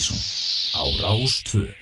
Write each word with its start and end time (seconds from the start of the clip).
Mattísson 0.00 0.16
á 0.72 0.82
Rástföð 1.02 1.76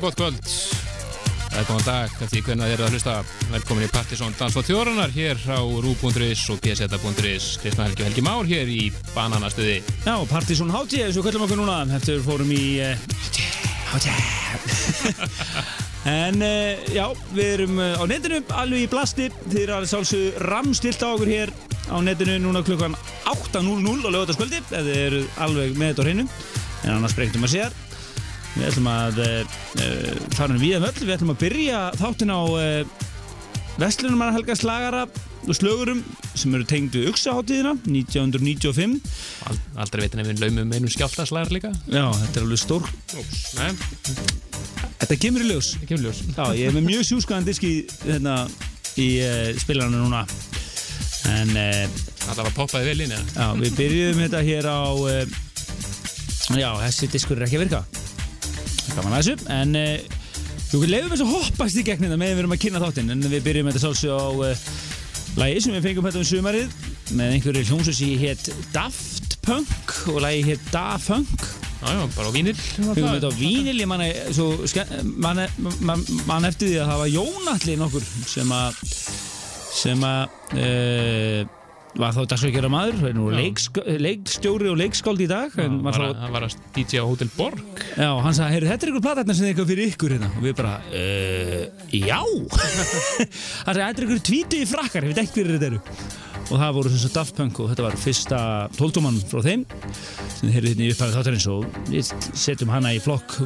Já, 0.00 0.06
gott 0.06 0.16
kvöld. 0.16 0.38
Er 1.52 1.64
góðan 1.68 1.82
dag, 1.84 2.12
því 2.30 2.40
hvernig 2.46 2.68
þið 2.70 2.72
eru 2.72 2.84
að 2.86 2.94
hlusta. 2.94 3.14
Velkomin 3.50 3.84
í 3.84 3.88
Partisón 3.92 4.36
Dans 4.38 4.54
og 4.56 4.64
Þjóranar 4.64 5.10
hér 5.12 5.42
á 5.44 5.60
Rú.is 5.60 6.44
og 6.48 6.62
pseta.is 6.64 7.48
Kristna 7.60 7.84
Helgi 7.84 8.00
og 8.00 8.08
Helgi 8.08 8.24
Már 8.24 8.48
hér 8.48 8.70
í 8.72 8.86
Bananastöði 9.12 9.82
Já, 10.06 10.14
Partisón 10.30 10.72
Hátti, 10.72 11.02
og 11.04 11.26
kallum 11.26 11.44
okkur 11.44 11.60
núna 11.60 11.82
eftir 11.98 12.22
fórum 12.24 12.48
í 12.48 12.80
Hátti, 12.80 13.44
Hátti 13.90 14.14
En 16.16 16.40
uh, 16.40 16.80
já, 16.96 17.04
við 17.36 17.52
erum 17.58 17.76
uh, 17.76 18.00
á 18.00 18.04
netinu 18.08 18.40
alveg 18.56 18.86
í 18.86 18.88
blasti. 18.94 19.28
Þið 19.50 19.60
eru 19.66 19.76
alveg 19.82 19.92
sálsög 19.92 20.40
ramstilt 20.48 21.04
á 21.04 21.12
okkur 21.12 21.34
hér 21.34 21.52
á 21.92 22.00
netinu 22.00 22.38
núna 22.46 22.64
klukkan 22.64 22.96
8.00 23.28 23.68
á 24.00 24.08
lögataskvöldi 24.08 24.64
ef 24.64 24.72
þið 24.72 24.96
eru 24.96 25.22
alveg 25.44 25.76
með 25.76 25.92
þetta 25.92 26.00
á 26.00 26.06
hreinu. 26.08 26.28
En 26.86 26.96
annars 26.96 27.18
breytum 27.18 27.44
að 27.44 27.58
sér 27.58 27.80
Við 28.56 28.66
ætlum 28.66 28.88
að 28.90 29.20
uh, 29.22 29.56
fara 30.34 30.58
við 30.58 30.76
um 30.80 30.86
öll, 30.88 30.98
við 30.98 31.14
ætlum 31.14 31.32
að 31.34 31.42
byrja 31.44 31.80
þáttin 32.00 32.32
á 32.34 32.40
uh, 32.40 33.08
Vestlunumanna 33.80 34.34
Helga 34.34 34.56
Slagara 34.58 35.04
og 35.46 35.56
slögurum 35.56 36.02
sem 36.36 36.52
eru 36.56 36.66
tengd 36.68 36.96
við 36.98 37.08
Uxaháttíðina 37.14 37.76
1995 37.88 38.98
Ald 39.48 39.78
Aldrei 39.80 40.04
veitin 40.04 40.20
ef 40.20 40.28
við 40.28 40.42
laumum 40.44 40.74
einum 40.74 40.92
skjáltaslagar 40.92 41.54
líka. 41.54 41.70
Já, 41.86 42.04
þetta 42.10 42.42
er 42.42 42.46
alveg 42.46 42.60
stór 42.60 42.90
Þetta 45.00 45.16
kemur 45.16 45.46
í 45.46 45.48
ljós. 45.48 45.72
Kemur 45.88 46.10
ljós. 46.10 46.20
Já, 46.36 46.44
ég 46.58 46.68
er 46.68 46.76
með 46.76 46.90
mjög 46.90 47.06
sjúskaðan 47.08 47.46
diski 47.48 47.72
hérna, 48.04 48.34
í 49.00 49.08
uh, 49.24 49.48
spilarna 49.62 50.02
núna. 50.02 50.26
En 51.30 51.54
uh, 51.56 52.10
Það 52.20 52.44
var 52.44 52.52
poppaði 52.54 52.90
vel 52.90 53.06
inn 53.06 53.14
já, 53.14 53.46
við 53.58 53.78
byrjuðum 53.78 54.20
þetta 54.26 54.42
hér 54.46 54.68
á 54.70 54.80
uh, 54.92 55.38
Já, 56.58 56.70
þessi 56.84 57.10
diskur 57.10 57.40
er 57.40 57.48
ekki 57.48 57.58
að 57.58 57.64
virka 57.66 57.99
Gaman 58.96 59.16
að 59.16 59.22
þessu. 59.22 59.50
En 59.56 59.76
uh, 59.78 59.94
við 60.72 60.92
leifum 60.94 61.12
þess 61.14 61.24
að 61.24 61.32
hoppast 61.34 61.80
í 61.80 61.86
gegn 61.86 62.06
þetta 62.06 62.20
með 62.20 62.34
við 62.34 62.42
erum 62.44 62.56
að 62.56 62.62
kynna 62.64 62.82
þáttinn. 62.84 63.14
En 63.14 63.26
við 63.26 63.46
byrjum 63.46 63.70
þetta 63.70 63.82
sálsög 63.84 64.12
á 64.16 64.28
uh, 64.30 64.68
lagi 65.40 65.62
sem 65.64 65.76
við 65.76 65.88
fengum 65.88 66.08
þetta 66.08 66.22
um 66.22 66.28
sumarið 66.30 66.76
Með 67.18 67.34
einhverju 67.36 67.66
hljómsveit 67.68 67.96
sem 67.98 68.20
hétt 68.20 68.50
Daft 68.74 69.36
Punk 69.46 69.96
Og 70.12 70.20
lagi 70.22 70.42
hétt 70.46 70.70
Da 70.74 70.98
Funk. 71.02 71.44
Já, 71.80 71.94
já, 71.96 72.02
bara 72.16 72.28
á 72.28 72.32
vínil 72.34 72.56
Fengum 72.58 73.14
þetta 73.14 73.30
á 73.30 73.38
vínil 73.38 73.78
Ég 73.80 73.88
manna 73.88 74.08
man, 75.22 75.40
man, 75.80 76.04
man 76.28 76.48
eftir 76.48 76.72
því 76.72 76.82
að 76.82 76.90
það 76.90 77.00
var 77.02 77.12
Jónalli 77.14 77.78
nokkur 77.80 78.10
sem 78.28 78.52
að 78.52 78.82
sem 79.80 80.02
að 80.04 80.22
uh, 80.58 81.59
var 81.98 82.14
þá 82.14 82.20
dagsveikjara 82.30 82.70
maður, 82.70 82.98
hann 83.02 83.20
Já. 83.20 83.36
leiksk, 83.40 83.80
leikstjóri 84.04 84.70
og 84.70 84.78
leikskáld 84.78 85.22
í 85.24 85.28
dag 85.30 85.54
Já, 85.58 85.66
var 85.82 85.98
að, 86.06 86.22
var 86.36 86.46
að 86.46 86.56
DJ 86.76 87.02
á 87.02 87.04
Hotel 87.08 87.30
Borg. 87.34 87.84
Já, 87.96 88.10
hann 88.22 88.36
sagði, 88.36 88.56
heyrðu, 88.56 88.70
þetta 88.70 88.86
er 88.86 88.92
ykkur 88.92 89.06
platarnar 89.08 89.38
sem 89.38 89.46
er 89.46 89.52
eitthvað 89.52 89.72
fyrir 89.72 89.92
ykkur 89.94 90.14
hérna. 90.16 90.30
Og 90.36 90.46
við 90.46 90.56
bara, 90.60 90.74
uh, 90.94 91.86
já. 91.98 92.20
Hann 93.66 93.74
sagði, 93.74 93.84
þetta 93.84 93.90
er 93.90 94.06
ykkur 94.06 94.24
tvítu 94.30 94.60
í 94.60 94.68
frakkar 94.70 95.06
ég 95.06 95.14
veit 95.14 95.24
ekki 95.24 95.40
hverju 95.40 95.58
þetta 95.58 95.70
eru 95.72 96.28
og 96.50 96.58
það 96.58 96.76
voru 96.76 96.92
að 96.94 97.14
Daft 97.14 97.36
Punk 97.38 97.60
og 97.62 97.70
þetta 97.70 97.86
var 97.86 97.98
fyrsta 98.00 98.40
tóltumann 98.76 99.20
frá 99.30 99.40
þeim 99.44 99.64
sem 99.70 100.48
þið 100.48 100.54
heyrðu 100.56 100.72
hérna 100.72 100.86
í 100.86 100.92
upphæðu 100.94 101.16
þáttarins 101.16 101.48
og 101.52 101.78
við 101.90 102.12
setjum 102.44 102.72
hana 102.74 102.92
í 102.96 103.00
flokk 103.02 103.36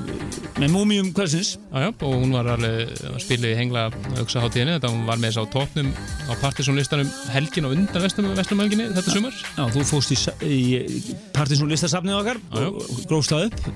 með 0.62 0.72
múmium 0.72 1.12
hversins 1.16 1.54
Já, 1.74 1.88
já, 1.88 1.90
og 2.06 2.12
hún 2.22 2.34
var 2.34 2.48
alveg 2.54 2.92
að 3.10 3.16
spila 3.24 3.50
í 3.50 3.56
hengla 3.58 3.86
auksahátíðinni, 4.20 4.76
þetta 4.76 4.92
hún 4.92 5.06
var 5.08 5.18
með 5.20 5.32
þess 5.32 5.42
á 5.42 5.52
tóknum 5.54 5.88
á 6.30 6.32
Partisónlistanum 6.38 7.10
helgin 7.34 7.66
og 7.68 7.74
undan 7.74 8.04
vestlumhelginni 8.04 8.86
þetta 8.94 9.14
sumar. 9.14 9.40
Já, 9.56 9.64
þú 9.74 9.86
fóst 9.88 10.14
í, 10.14 10.18
í 10.46 11.16
Partinsson 11.34 11.72
listasafnið 11.72 12.20
okkar 12.20 12.40
Já, 12.44 12.62
já. 12.62 12.70
og 12.70 13.02
grófst 13.10 13.34
það 13.34 13.48
upp. 13.48 13.66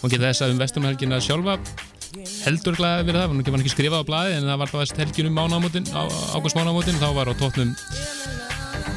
Og 0.00 0.12
geta 0.12 0.30
þess 0.30 0.46
að 0.46 0.54
um 0.54 0.64
vestlumhelginna 0.64 1.20
sjálfa 1.24 1.58
heldur 2.46 2.76
glæði 2.78 3.06
verið 3.10 3.20
það, 3.20 3.32
hún 3.34 3.44
var 3.52 3.62
ekki 3.62 3.74
skrifað 3.74 4.06
á 4.06 4.08
blaði 4.08 4.36
en 4.38 4.48
það 4.48 4.60
var 4.62 4.72
það 4.72 5.02
helgin 5.02 5.28
um 5.28 5.36
mánaðamótin 5.36 5.90
águst 5.92 6.56
mánaðamótin, 6.56 7.00
þá 7.02 7.08
var 7.18 7.28
á 7.28 7.34
tóknum 7.36 7.74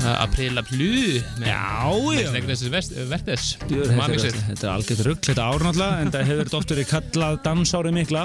Aprila 0.07 0.62
Plu 0.63 1.19
með 1.42 1.50
verðes 3.12 3.50
Jú, 3.68 3.84
Þetta 3.90 4.68
er, 4.68 4.69
algjört 4.72 5.01
rugg, 5.07 5.24
þetta 5.28 5.48
ár 5.50 5.66
náttúrulega 5.66 6.04
en 6.04 6.13
það 6.13 6.30
hefur 6.30 6.48
þetta 6.48 6.60
oft 6.60 6.74
verið 6.74 6.88
kallað 6.94 7.40
dansári 7.48 7.92
mikla. 7.96 8.24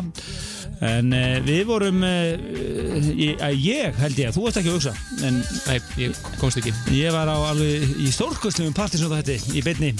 En 0.84 1.14
uh, 1.14 1.38
við 1.46 1.62
vorum 1.68 2.02
uh, 2.06 3.10
ég, 3.14 3.38
að 3.42 3.58
ég 3.64 3.98
held 4.02 4.20
ég, 4.20 4.34
þú 4.34 4.46
varst 4.46 4.60
ekki 4.60 4.72
að 4.72 4.78
hugsa 4.78 4.94
en 5.26 5.40
Nei, 5.68 5.78
ég 6.02 6.22
komst 6.40 6.60
ekki. 6.60 6.74
ég 6.98 7.14
var 7.14 7.30
á 7.30 7.36
alveg 7.50 7.94
í 8.04 8.10
stórkostlum 8.14 8.74
partisnóta 8.76 9.22
þetta 9.22 9.54
í 9.54 9.64
beinni. 9.64 9.92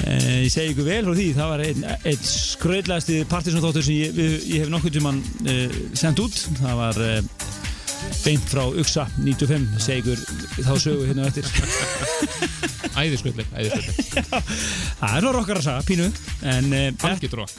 Uh, 0.00 0.44
ég 0.46 0.52
segi 0.52 0.72
ykkur 0.74 0.88
vel 0.88 1.02
frá 1.04 1.14
því 1.18 1.28
það 1.36 1.52
var 1.52 1.64
einn 1.66 1.86
ein 1.92 2.22
skröðlægasti 2.32 3.20
partisnóttóttur 3.30 3.84
sem 3.84 3.98
ég, 4.00 4.20
ég 4.48 4.64
hef 4.64 4.72
nokkuð 4.72 4.96
tímann 4.98 5.20
uh, 5.44 5.80
sendt 6.00 6.22
út. 6.24 6.44
Það 6.62 6.78
var 6.80 7.02
uh, 7.04 7.49
beint 8.24 8.46
frá 8.50 8.64
Uxa 8.82 9.06
95 9.18 9.80
segi 9.84 10.02
ykkur 10.02 10.66
þá 10.66 10.72
sögu 10.86 11.06
hérna 11.08 11.28
eftir 11.30 11.46
æðiskullir 13.00 13.48
það 13.54 15.14
er 15.14 15.24
nú 15.24 15.34
rokkar 15.36 15.60
að 15.60 15.68
sagða, 15.68 15.86
pínu 15.88 16.10
en 16.50 16.74
rock 17.40 17.54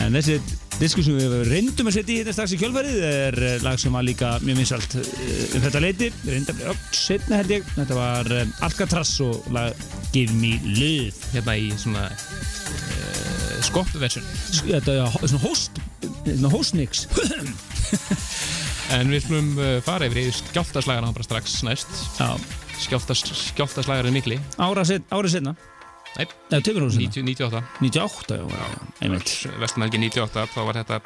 En 0.00 0.16
þessi 0.16 0.38
disku 0.80 1.02
sem 1.04 1.16
við 1.18 1.32
reyndum 1.50 1.90
að 1.90 1.98
setja 1.98 2.14
í 2.14 2.20
þetta 2.22 2.32
strax 2.32 2.54
í 2.56 2.58
kjölfarið 2.62 3.02
er 3.04 3.36
eh, 3.50 3.56
lag 3.64 3.80
sem 3.80 3.92
var 3.92 4.06
líka 4.06 4.30
mjög 4.40 4.62
vinsalt 4.62 4.96
eh, 4.96 5.42
um 5.58 5.64
þetta 5.66 5.82
leiti. 5.84 6.08
Reyndum 6.24 6.62
að 6.70 6.80
setna 6.96 7.40
held 7.42 7.52
ég. 7.52 7.66
Þetta 7.74 7.98
var 7.98 8.32
Alcatraz 8.64 9.12
og 9.26 9.50
lag 9.52 9.84
Give 10.14 10.32
Me 10.40 10.54
Love. 10.64 11.12
Hérna 11.34 11.58
í 11.60 11.68
svona 11.80 12.06
uh, 12.08 13.60
skoppuversjun 13.68 14.24
Sk- 14.40 14.72
Þetta 14.72 14.96
er 15.04 15.20
svona 15.20 15.44
host, 15.44 15.84
hostmix. 16.56 17.04
En 18.90 19.10
við 19.12 19.22
skulum 19.22 19.50
uh, 19.58 19.76
fara 19.86 20.08
yfir 20.10 20.24
í 20.24 20.30
skjáltaslagana 20.34 21.12
bara 21.14 21.26
strax 21.26 21.60
næst 21.66 21.90
Já, 22.18 22.32
Skjáltas, 22.80 23.22
Skjáltaslagarinn 23.52 24.16
mikli 24.16 24.38
ára 24.58 24.84
setna. 25.30 25.54
Nei, 26.16 26.26
Nei, 26.50 26.58
tökur 26.64 26.86
ára 26.86 26.94
setna. 26.94 27.10
90, 27.12 27.26
98 27.28 27.62
98, 27.84 28.38
já, 28.40 28.70
einmitt. 29.04 29.34
Vestumhelgi 29.62 30.00
98 30.08 30.46
þá 30.54 30.60
var 30.66 30.80
þetta 30.80 31.00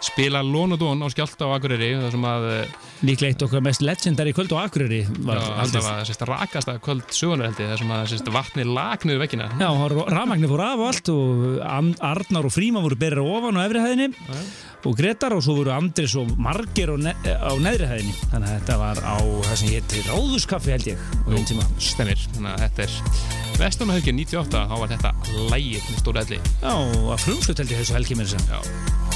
spila 0.00 0.40
Lónudón 0.42 1.02
á 1.04 1.08
Skjálta 1.12 1.44
á 1.48 1.52
Akureyri 1.56 1.90
þar 2.00 2.14
sem 2.14 2.24
að 2.30 2.46
uh, 2.48 2.78
Líklega 3.04 3.34
eitt 3.34 3.44
okkar 3.44 3.62
mest 3.64 3.84
legendary 3.84 4.32
kvöld 4.36 4.52
á 4.56 4.58
Akureyri 4.64 5.02
var 5.24 5.40
já, 5.40 5.44
haldið. 5.44 5.60
alltaf 5.64 5.88
að 5.90 6.00
sérst, 6.08 6.24
rakasta 6.30 6.76
kvöld 6.84 7.14
sögunar 7.16 7.50
held 7.50 7.60
ég 7.62 7.70
þar 7.72 7.82
sem 7.82 7.92
að 7.96 8.06
sérst, 8.12 8.30
vatni 8.34 8.66
lag 8.68 9.04
niður 9.06 9.22
veggina. 9.24 9.48
Já, 9.60 9.68
rafmagnir 10.14 10.52
fór 10.52 10.64
af 10.64 10.80
og 10.80 10.88
allt 10.90 11.12
og 11.12 12.00
Arnar 12.10 12.48
og 12.48 12.54
Fríma 12.54 12.82
voru 12.84 12.98
berið 13.00 13.30
ofan 13.36 13.60
á 13.60 13.64
efri 13.66 13.84
hæðinni 13.84 14.08
Já. 14.16 14.40
og 14.88 14.96
Gretar 14.96 15.36
og 15.36 15.44
svo 15.44 15.58
voru 15.60 15.74
Andris 15.74 16.16
og 16.20 16.32
Margir 16.40 16.92
á, 16.92 16.96
ne 17.00 17.14
á 17.24 17.52
neðri 17.60 17.90
hæðinni. 17.90 18.16
Þannig 18.32 18.48
að 18.48 18.56
þetta 18.56 18.80
var 18.80 19.02
á 19.04 19.16
það 19.20 19.60
sem 19.62 19.74
hétti 19.74 20.04
Ráðuskaffi 20.08 20.74
held 20.76 20.90
ég 20.92 21.06
tíma. 21.50 21.68
Stemmir, 21.80 22.26
þannig 22.34 22.56
að 22.56 22.66
þetta 22.66 22.88
er 22.88 23.38
Vestumhelgi 23.60 24.14
98 24.16 24.66
þá 24.70 24.76
var 24.80 24.92
þetta 24.94 25.14
lægir 25.52 25.84
með 25.84 26.00
stóra 26.00 26.24
elli. 26.24 26.40
Já, 26.62 26.72
að 26.72 27.24
frumslut 27.26 27.60
held 27.60 27.74
ég 27.76 27.82
þessu 27.84 27.98
helgi 27.98 28.20
mér 28.20 28.30
sem 28.32 28.48
Já 28.48 29.09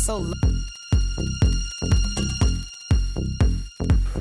it's 0.00 0.06
so 0.06 0.16
low. 0.16 0.32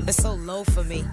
It's 0.08 0.22
so 0.22 0.34
low 0.34 0.66
for 0.66 0.84
me. 0.84 1.06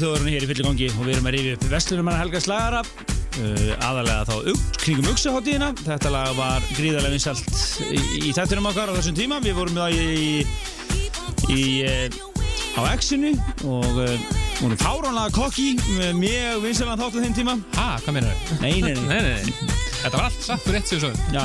Þjóðurinn 0.00 0.34
hér 0.34 0.44
í 0.44 0.48
fyllir 0.50 0.66
gangi 0.68 0.88
og 0.92 1.02
við 1.06 1.14
erum 1.16 1.28
að 1.28 1.34
rifja 1.36 1.56
upp 1.56 1.64
Vestlunumann 1.72 2.18
Helga 2.20 2.40
Slagara 2.42 2.82
uh, 2.82 3.72
aðalega 3.86 4.26
þá 4.28 4.34
ug, 4.52 4.62
kringum 4.82 5.10
Uxaháttíðina 5.12 5.70
þetta 5.82 6.12
lag 6.14 6.36
var 6.38 6.68
gríðarlega 6.76 7.14
vinsalt 7.14 7.56
í, 7.88 8.00
í 8.28 8.34
þættinum 8.36 8.68
okkar 8.72 8.92
á 8.92 8.96
þessum 8.98 9.18
tíma. 9.18 9.40
Við 9.44 9.58
vorum 9.58 9.80
það 9.80 9.98
í, 9.98 10.44
í, 11.52 11.64
uh, 11.88 12.20
á 12.78 12.80
X-inu 12.96 13.34
og 13.68 14.00
uh, 14.06 14.30
vorum 14.60 14.78
fáránlega 14.80 15.36
kokki 15.36 15.68
með 15.98 16.16
mjög 16.22 16.66
vinsalega 16.66 17.00
þáttu 17.04 17.26
þeim 17.26 17.38
tíma. 17.40 17.58
Ha, 17.78 17.90
hvað 18.04 18.18
meina 18.18 18.32
þau? 18.32 18.60
Nei, 18.64 18.74
nei, 18.84 18.96
nei 19.10 19.61
Þetta 20.02 20.18
var 20.18 20.26
allt 20.26 20.42
satt 20.42 20.64
fyrir 20.66 20.86
sér 20.86 21.02
svo 21.02 21.10
Já, 21.32 21.44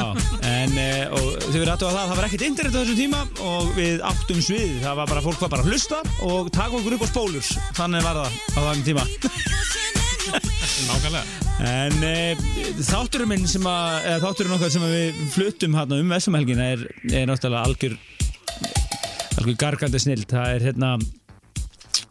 en 0.50 0.78
og 1.14 1.28
þau 1.44 1.54
verður 1.54 1.74
aðtöða 1.76 1.92
það, 1.94 2.08
það 2.08 2.16
var 2.18 2.28
ekkert 2.28 2.46
internet 2.48 2.74
á 2.74 2.80
þessum 2.80 2.98
tíma 2.98 3.20
og 3.46 3.70
við 3.78 4.06
áttum 4.10 4.40
svið, 4.44 4.72
það 4.82 4.98
var 5.02 5.12
bara, 5.12 5.24
fólk 5.28 5.44
var 5.44 5.52
bara 5.54 5.66
að 5.66 5.72
hlusta 5.72 6.00
og 6.26 6.50
taka 6.56 6.80
okkur 6.80 6.98
upp 6.98 7.06
á 7.06 7.10
spólur, 7.12 7.52
þannig 7.78 8.08
var 8.08 8.22
það 8.22 8.40
á 8.58 8.60
þannig 8.60 8.88
tíma. 8.88 9.06
Nákvæmlega. 10.88 11.24
En 11.68 11.96
uh, 12.06 12.42
þátturinn 12.86 13.32
minn 13.32 13.48
sem 13.50 13.70
að, 13.70 13.94
eða 14.10 14.24
þátturinn 14.26 14.58
okkar 14.58 14.74
sem 14.74 14.88
að 14.88 14.98
við 14.98 15.22
fluttum 15.34 15.78
hérna 15.78 16.02
um 16.02 16.12
Vessamhelgina 16.14 16.68
er, 16.74 16.84
er 17.12 17.30
náttúrulega 17.30 17.70
algjör, 17.70 17.96
algjör 19.38 19.62
gargandi 19.64 20.04
snill, 20.04 20.26
það 20.30 20.58
er 20.58 20.68
hérna, 20.72 20.98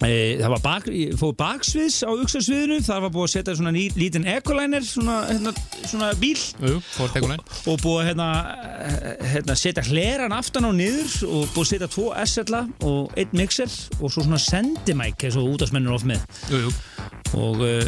E, 0.05 0.37
það 0.37 0.51
var 0.53 0.61
bak, 0.61 0.89
fóð 1.17 1.31
baksviðs 1.41 2.03
á 2.05 2.13
uksasviðinu, 2.13 2.83
þar 2.85 3.07
var 3.07 3.13
búið 3.15 3.25
að 3.25 3.31
setja 3.33 3.55
svona 3.57 3.73
ný, 3.73 3.87
lítinn 3.97 4.27
ekolænir, 4.29 4.85
svona, 4.85 5.23
hérna, 5.31 5.55
svona 5.91 6.11
bíl. 6.21 6.39
Jú, 6.63 6.79
og 6.81 7.81
búið 7.83 8.01
að 8.01 8.07
hérna, 8.11 8.29
hérna, 9.33 9.57
setja 9.59 9.85
hleran 9.89 10.35
aftan 10.37 10.69
á 10.69 10.71
niður 10.75 11.17
og 11.29 11.51
búið 11.55 11.65
að 11.65 11.71
setja 11.73 11.91
tvo 11.93 12.07
S-ella 12.25 12.63
og 12.87 13.17
einn 13.19 13.37
mixer 13.37 13.71
og 14.01 14.09
svo 14.11 14.25
svona 14.27 14.41
sendimæk 14.43 15.27
eins 15.29 15.39
og 15.41 15.51
útastmennur 15.55 15.97
oft 15.97 16.09
með. 16.09 16.25
Jú, 16.53 16.73
og 17.37 17.63
uh, 17.65 17.85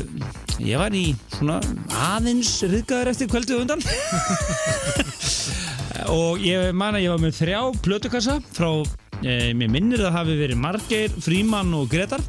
ég 0.63 0.81
var 0.81 0.95
í 0.97 1.07
svona 1.37 1.61
aðeins 2.13 2.57
riðgæður 2.67 3.13
eftir 3.15 3.31
kvöldið 3.33 3.57
á 3.57 3.63
undan. 3.65 3.83
Og 6.09 6.39
ég 6.41 6.71
man 6.77 6.95
að 6.95 7.05
ég 7.05 7.13
var 7.13 7.21
með 7.21 7.39
þrjá 7.41 7.61
plötukassa 7.85 8.37
frá, 8.55 8.69
eh, 9.27 9.51
mér 9.57 9.73
minnir 9.73 10.01
að 10.01 10.07
það 10.07 10.17
hafi 10.17 10.37
verið 10.39 10.61
Margeir, 10.63 11.17
Fríman 11.25 11.75
og 11.75 11.89
Gretar 11.91 12.23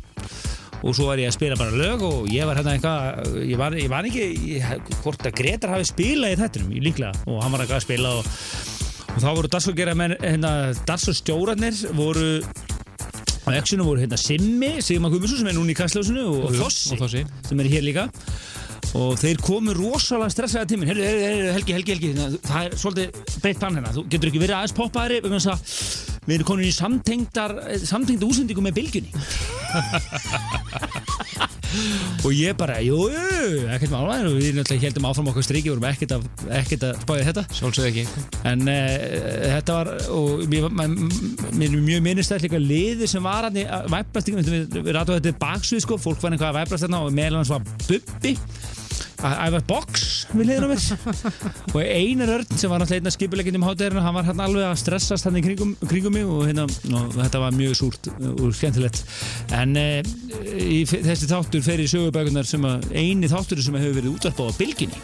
og 0.79 0.95
svo 0.95 1.09
var 1.09 1.19
ég 1.19 1.29
að 1.29 1.35
spila 1.35 1.57
bara 1.59 1.75
lög 1.75 2.03
og 2.07 2.29
ég 2.31 2.47
var 2.47 2.59
hérna 2.59 2.75
eitthvað, 2.77 3.37
ég 3.43 3.59
var, 3.59 3.75
ég 3.75 3.91
var 3.91 4.07
ekki 4.07 4.25
ég, 4.55 4.91
hvort 5.03 5.25
að 5.27 5.37
Gretar 5.39 5.75
hafi 5.75 5.89
spilað 5.89 6.35
í 6.35 6.39
þettinum 6.39 6.75
líklega. 6.87 7.25
Og 7.27 7.41
hann 7.43 7.55
var 7.55 7.65
eitthvað 7.65 7.81
að 7.81 7.87
spila 7.87 8.13
og, 8.19 8.29
og 9.09 9.19
þá 9.19 9.29
voru 9.29 9.51
dagsfólkera 9.55 9.95
menn 9.99 10.15
hérna, 10.23 10.53
dagsfólkstjórarnir 10.87 11.81
voru 11.97 12.29
á 13.49 13.49
exinu 13.57 13.87
voru 13.87 14.03
hérna 14.03 14.19
Simmi, 14.19 14.77
Sigmar 14.85 15.11
Guðmundsson 15.11 15.41
sem 15.41 15.51
er 15.51 15.57
núna 15.57 15.73
í 15.73 15.77
kastljósinu 15.77 16.25
og, 16.29 16.55
Þossi 16.59 16.95
og 16.95 17.03
Þossi. 17.03 17.25
sem 17.49 17.63
er 17.63 17.71
hér 17.73 17.85
líka. 17.87 18.07
Og 18.97 19.19
þeir 19.21 19.41
komu 19.45 19.73
rosalega 19.77 20.33
stressaði 20.33 20.79
heyrðu, 20.81 21.03
heyrðu, 21.05 21.49
Helgi, 21.57 21.75
Helgi, 21.77 21.95
Helgi. 21.95 22.13
Hérna, 22.13 22.39
það 22.47 22.69
er 22.69 22.77
svolítið 22.81 23.35
breytt 23.43 23.61
bann 23.61 23.77
hérna. 23.77 23.91
Þú 23.93 24.05
getur 24.09 24.31
ekki 24.31 24.41
verið 24.41 24.57
aðeins 24.57 24.77
poppaðari 24.79 25.19
vegna 25.25 25.41
þess 25.41 25.51
að 25.53 26.18
við 26.29 26.39
erum 26.39 26.49
komin 26.49 26.69
í 26.69 26.73
samtengdar 26.75 27.55
samtengda 27.83 28.29
úsendingu 28.29 28.63
með 28.65 28.79
bylgjunni. 28.79 29.11
Og 32.25 32.33
ég 32.33 32.55
bara, 32.57 32.79
jú, 32.81 32.97
ekkert 33.69 33.91
mála 33.93 34.17
og 34.25 34.39
við 34.39 34.55
náttúrulega 34.57 34.87
heldum 34.87 35.05
áfram 35.09 35.29
okkur 35.31 35.45
striki 35.45 35.69
vorum 35.69 35.85
ekkert 35.89 36.15
að, 36.17 36.25
ekkert 36.57 36.85
að 36.87 36.97
spája 37.03 37.27
þetta. 37.29 37.43
Sjálfsögðu 37.59 37.91
ekki. 37.91 38.23
En 38.49 38.65
uh, 38.65 38.95
þetta 39.53 39.77
var 39.77 39.91
og 40.15 40.43
mér, 40.49 40.67
mér, 40.73 41.69
er 41.69 41.77
mjög 41.77 42.03
minnistætt 42.07 42.45
líka 42.47 42.59
liði 42.61 43.09
sem 43.09 43.23
var 43.23 43.49
í 43.53 43.65
væprast 43.93 44.33
við, 44.33 44.49
við, 44.49 44.81
við 44.81 44.91
rættum 44.97 45.19
þetta 45.19 45.37
baksvið 45.45 45.85
sko. 45.85 46.01
Fólk 46.01 46.25
var 46.25 46.35
einhvað 46.35 46.51
að 46.51 46.59
væprast 46.63 46.87
þarna 46.87 47.05
og 47.05 47.15
meðal 47.15 47.41
hans 47.43 47.53
var 47.53 47.65
Bubbi 47.85 48.35
að 49.25 49.35
æfa 49.45 49.61
box 49.69 50.07
við 50.33 50.49
liðina 50.49 50.69
mér. 50.71 50.83
Og 51.73 51.79
Einar 51.83 52.33
Örn 52.37 52.59
sem 52.59 52.71
var 52.71 52.81
náttúrulega 52.81 53.01
einn 53.01 53.11
af 53.11 53.15
skipuleikindum 53.15 53.65
hátegurinn 53.67 54.05
hann 54.05 54.17
var 54.17 54.27
hann 54.29 54.43
alveg 54.45 54.67
að 54.67 54.81
stressast 54.83 55.27
hann 55.27 55.39
í 55.39 55.43
kringum, 55.45 55.75
kringum 55.89 56.15
mig 56.15 56.27
og, 56.27 56.43
hérna, 56.47 56.67
og 56.67 57.15
þetta 57.17 57.43
var 57.43 57.55
mjög 57.57 57.79
súrt 57.79 58.11
og 58.29 58.53
skemmtilegt. 58.57 59.01
En 59.55 59.75
uh, 59.79 60.13
í, 60.59 60.83
þessi 60.89 61.29
þáttur 61.29 61.65
fer 61.65 61.83
í 61.83 61.89
sögubækunar 61.91 62.47
sem 62.49 62.65
að 62.67 62.89
eini 62.93 63.31
þáttur 63.31 63.63
sem 63.63 63.79
hefur 63.79 63.99
verið 63.99 64.15
útvarpað 64.15 64.53
á 64.53 64.59
bylginni 64.59 65.01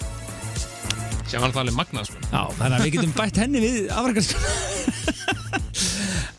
Sem 1.26 1.42
var 1.42 1.50
alltaf 1.50 1.64
alveg 1.64 1.78
magnað 1.78 2.10
sko. 2.12 2.22
Já, 2.30 2.42
þannig 2.60 2.76
að 2.78 2.86
við 2.86 2.96
getum 2.96 3.16
bætt 3.18 3.40
henni 3.42 3.64
við 3.64 3.78
afrækast 3.96 4.36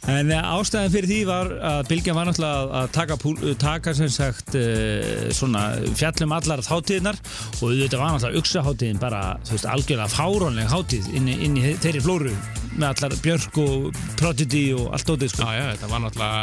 En 0.07 0.29
eh, 0.31 0.39
ástæðan 0.55 0.93
fyrir 0.95 1.09
því 1.11 1.17
var 1.27 1.49
að 1.67 1.89
Bilgjan 1.91 2.15
var 2.15 2.29
náttúrulega 2.29 2.77
að- 2.81 2.91
taka, 2.95 3.17
púl- 3.19 3.41
taka 3.59 3.95
sem 3.99 4.11
sagt 4.15 4.55
uh, 4.55 5.33
svona 5.35 5.65
fjallum 5.99 6.35
allar 6.37 6.63
þáttíðnar 6.63 7.19
og 7.59 7.65
auðvitað 7.73 7.99
var 8.05 8.13
náttúrulega 8.15 8.43
uksaháttíðin 8.45 9.01
bara, 9.03 9.25
veist, 9.51 9.67
algjörlega 9.67 10.07
fárónleg 10.15 10.71
háttíð 10.71 11.11
inn, 11.19 11.27
í- 11.33 11.41
inn 11.49 11.59
í 11.59 11.75
þeirri 11.83 12.05
flóru 12.07 12.37
með 12.77 12.89
allar 12.93 13.15
Björk 13.25 13.59
og 13.63 13.99
Prodigy 14.21 14.65
og 14.77 14.91
allt 14.97 15.13
ótið 15.15 15.33
sko. 15.33 15.47
Já, 15.47 15.53
já, 15.57 15.65
þetta 15.75 15.91
var 15.93 16.03
náttúrulega 16.05 16.41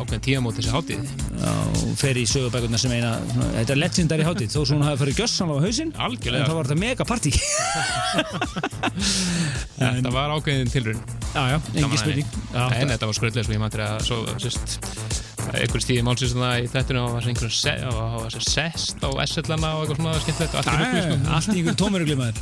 ákveðin 0.00 0.24
tíamót 0.26 0.58
þessi 0.58 0.72
hátíð. 0.74 1.00
Og 1.44 1.94
fer 2.00 2.16
í 2.20 2.24
sögubækurna 2.30 2.78
sem 2.80 2.94
eina 2.94 3.12
þetta 3.58 3.74
er 3.74 3.80
legendary 3.80 4.24
háttíð, 4.26 4.52
þó 4.54 4.60
svo 4.62 4.78
hún 4.78 4.86
hafi 4.86 5.00
farið 5.02 5.20
gjössanlega 5.20 5.60
á 5.60 5.64
hausinn 5.66 5.92
Algjörlega. 6.06 6.44
en 6.44 6.48
þá 6.48 6.54
var 6.58 6.70
þetta 6.70 6.80
mega 6.84 7.06
partí 7.08 7.32
Þetta 9.84 10.14
var 10.14 10.34
ákveðin 10.38 10.72
tilrun 10.72 11.00
Já, 11.34 11.42
já, 11.50 11.58
engin 11.74 11.98
spurning. 12.00 12.34
Já, 12.54 12.64
En 12.78 12.94
þetta 12.94 13.10
var 13.10 13.18
skröldlega 13.18 13.46
svo 13.48 13.56
ég 13.56 13.62
maður 13.64 13.84
að 13.88 14.04
svo, 14.08 14.20
sérst 14.38 15.33
einhver 15.52 15.82
stíði 15.82 16.04
málsins 16.06 16.34
í 16.34 16.68
þættinu 16.72 17.02
og 17.04 17.14
og 17.14 18.24
var 18.24 18.36
sest 18.42 19.02
á 19.04 19.08
S-ellana 19.24 19.70
og 19.78 19.84
eitthvað 19.84 19.98
svona 20.00 20.20
skemmtilegt 20.22 20.54
og 20.54 20.58
allt 20.60 20.68
í 20.68 20.78
Já, 20.84 21.02
sko. 21.04 21.16
allt 21.36 21.48
í 21.54 21.62
ykkur 21.62 21.76
tómirugli 21.78 22.16
maður. 22.18 22.36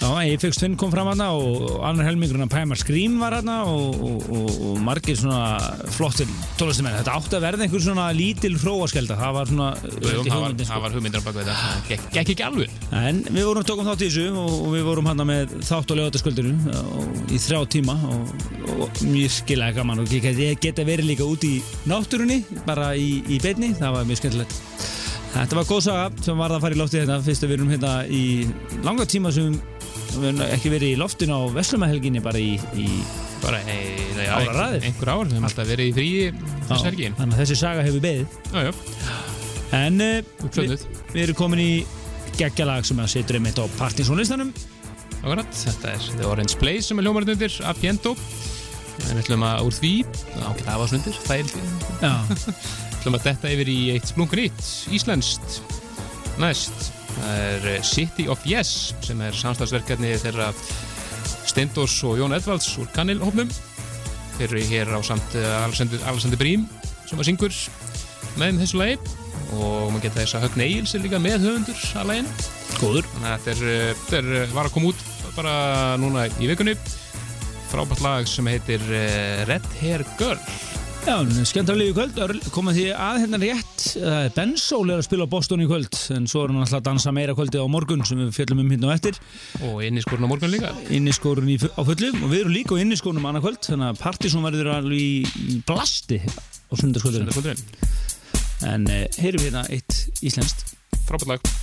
Já, 0.00 0.08
ég 0.28 0.40
fegst 0.42 0.60
Finn 0.64 0.76
kom 0.80 0.90
fram 0.92 1.08
hana 1.10 1.28
og 1.36 1.80
annar 1.84 2.08
helmingurinn 2.08 2.46
að 2.46 2.52
Pæmar 2.54 2.78
Skrím 2.80 3.18
var 3.22 3.32
hana 3.38 3.56
og, 3.68 3.98
og, 3.98 4.18
og, 4.30 4.48
og 4.70 4.74
margir 4.84 5.16
svona 5.18 5.40
flottir 5.94 6.28
tólustumenn 6.58 6.96
Þetta 6.98 7.16
átti 7.18 7.38
að 7.38 7.44
verða 7.44 7.66
einhver 7.66 7.82
svona 7.84 8.06
lítil 8.16 8.54
hróaskelda 8.60 9.14
það 9.18 9.32
var 9.38 9.46
svona 9.50 9.68
það 9.74 10.00
var, 10.00 10.54
sko. 10.54 10.68
það 10.70 10.80
var 10.84 10.90
hugmyndir 10.96 11.20
á 11.20 11.24
baka 11.24 11.38
þetta. 11.40 11.54
Það 11.54 11.88
gekk, 11.90 12.04
ekki 12.22 12.46
alveg. 12.46 12.68
En 12.94 13.16
við 13.28 13.44
vorum 13.50 13.64
tókum 13.66 13.88
þátt 13.88 14.04
í 14.04 14.08
þessu 14.10 14.26
og, 14.44 14.52
við 14.74 14.84
vorum 14.88 15.10
hana 15.10 15.24
með 15.28 15.56
þátt 15.64 15.90
og 15.94 15.96
lögataskvöldinu 16.00 16.52
í 17.34 17.42
þrjá 17.42 17.60
tíma 17.74 17.94
og, 18.10 18.22
og 18.78 18.88
mjög 19.08 19.30
skilaði 19.40 19.72
bara 22.66 22.92
í, 22.98 23.22
í 23.30 23.40
beinni, 23.42 23.72
það 23.78 23.96
var 23.98 24.08
mjög 24.08 24.20
skemmtilegt. 24.22 24.56
Þetta 25.34 25.58
var 25.58 25.66
góð 25.66 25.80
saga 25.88 26.24
sem 26.24 26.38
var 26.38 26.54
að 26.54 26.62
fara 26.62 26.76
í 26.76 26.78
loftið 26.78 27.00
hérna. 27.02 27.20
Fyrst 27.26 27.44
að 27.44 27.50
við 27.50 27.56
erum 27.58 27.72
hérna 27.74 27.94
í 28.06 28.24
langa 28.86 29.06
tíma 29.10 29.32
sem 29.34 29.48
við 29.50 29.62
höfum 30.14 30.42
ekki 30.46 30.70
verið 30.70 30.92
í 30.94 30.98
loftinu 31.00 31.34
á 31.34 31.42
Veslumahelginni 31.56 32.22
bara 32.22 32.38
í, 32.42 32.54
í 32.78 32.88
Bara 33.44 33.58
já, 33.66 34.30
Áraraðir. 34.38 34.86
einhver 34.88 35.10
ár, 35.10 35.26
við 35.26 35.34
höfum 35.34 35.48
alltaf 35.50 35.66
verið 35.68 35.90
í 35.90 35.94
fríi 35.96 36.20
þessi 36.68 36.86
helgi 36.86 37.10
þannig 37.18 37.34
að 37.34 37.42
þessi 37.42 37.56
saga 37.60 37.82
hefur 37.84 38.04
beðið. 38.04 38.38
En 39.74 40.00
uh, 40.00 40.46
við, 40.54 40.86
við 41.10 41.20
erum 41.26 41.38
komin 41.42 41.60
í 41.64 41.72
geggjalag 42.38 42.86
sem 42.88 43.02
að 43.02 43.10
setur 43.16 43.40
einmitt 43.40 43.58
á 43.60 43.64
Partinsónlistanum 43.76 44.54
Akkurat, 45.24 45.50
þetta 45.56 45.92
er 45.92 46.06
The 46.18 46.26
Orange 46.28 46.58
Place 46.60 46.88
sem 46.88 46.98
er 47.00 47.06
hljómarinn 47.06 47.34
undir 47.34 47.54
Apiento 47.68 48.14
En 49.02 49.10
við 49.10 49.22
ætlum 49.24 49.46
að 49.46 49.66
úr 49.66 49.76
því 49.78 49.92
ágætt 50.38 50.70
afasundir, 50.74 51.18
þægild 51.26 51.54
Já, 52.02 52.12
ætlum 52.98 53.18
að 53.18 53.28
detta 53.28 53.52
yfir 53.54 53.70
í 53.72 53.78
eitt 53.94 54.10
splungun 54.10 54.42
nýtt, 54.44 54.64
íslenskt. 54.94 55.60
Næst, 56.42 56.88
það 57.18 57.44
er 57.44 57.68
eh, 57.74 57.84
City 57.86 58.28
of 58.32 58.46
Yes 58.48 58.94
sem 59.04 59.20
er 59.22 59.36
samstagsverkefni 59.38 60.16
þeirra 60.22 60.50
Steindors 61.44 61.96
og 62.08 62.18
Jón 62.18 62.34
Edvalds 62.34 62.72
úr 62.82 62.90
Kanilhófnum 62.94 63.52
þeir 64.38 64.48
eru 64.48 64.64
hér 64.72 64.94
á 64.94 65.00
samt 65.06 65.36
Alexander, 65.38 66.00
Alexander 66.10 66.40
Brím 66.40 66.66
sem 67.06 67.20
var 67.20 67.28
syngur 67.28 67.54
með 68.38 68.48
þeim 68.48 68.60
þessu 68.64 68.80
lagi. 68.80 68.98
Og 69.54 69.92
maður 69.92 70.04
geta 70.06 70.22
þess 70.22 70.36
að 70.36 70.44
Högn 70.48 70.62
Egils 70.64 70.94
er 70.96 71.02
líka 71.04 71.20
með 71.22 71.46
höfundur 71.46 71.82
að 72.00 72.08
laginu. 72.10 72.32
Góður. 72.80 73.08
Þannig 73.12 73.30
að 73.30 73.44
þetta 73.46 74.18
er, 74.18 74.30
er, 74.34 74.54
var 74.54 74.68
að 74.68 74.74
koma 74.74 74.90
út 74.90 75.04
bara 75.34 75.54
núna 76.00 76.26
í 76.42 76.48
vikunni 76.50 76.74
frábært 77.74 78.02
lag 78.04 78.26
sem 78.30 78.46
heitir 78.46 78.82
eh, 78.94 79.42
Red 79.48 79.64
Hair 79.80 80.04
Girl. 80.18 80.38
Já, 81.04 81.18
skemmtarlegu 81.44 81.92
kvöld, 81.96 82.16
Örl, 82.22 82.38
komað 82.54 82.78
því 82.78 82.84
að 82.94 83.18
hérna 83.24 83.40
rétt. 83.42 83.82
Uh, 83.98 84.28
Bensól 84.32 84.86
er 84.94 85.02
að 85.02 85.08
spila 85.08 85.26
á 85.26 85.32
Boston 85.34 85.64
í 85.64 85.66
kvöld 85.68 85.98
en 86.14 86.28
svo 86.30 86.44
er 86.44 86.52
hann 86.52 86.62
alltaf 86.62 86.78
að 86.78 86.86
dansa 86.86 87.12
meira 87.12 87.34
kvöldi 87.36 87.60
á 87.60 87.66
morgun 87.68 88.06
sem 88.06 88.22
við 88.22 88.30
fjöllum 88.38 88.62
um 88.62 88.70
hérna 88.72 88.88
og 88.88 88.94
eftir. 88.94 89.20
Og 89.66 89.82
inn 89.84 89.98
í 90.00 90.06
skorun 90.06 90.24
á 90.24 90.30
morgun 90.30 90.54
líka. 90.54 90.72
Inniskórun 90.94 91.50
í, 91.50 91.58
á 91.60 91.82
fullu. 91.82 92.14
Og 92.22 92.30
við 92.30 92.40
erum 92.44 92.56
líka 92.56 92.78
á 92.78 92.82
inniskórunum 92.86 93.28
annað 93.28 93.48
kvöld 93.48 93.62
þannig 93.68 93.90
að 93.90 94.02
Partizón 94.06 94.48
verður 94.48 94.72
alveg 94.78 95.04
í, 95.04 95.12
í 95.58 95.60
blasti 95.66 96.22
á 96.24 96.72
sundarskvöldinu 96.78 97.36
Kvöldurinn. 97.36 97.78
en 98.70 98.88
uh, 98.88 99.04
heyrum 99.18 99.44
hérna 99.44 99.66
eitt 99.74 100.04
íslenskt. 100.24 100.70
Frábært 101.04 101.34
lag 101.34 101.54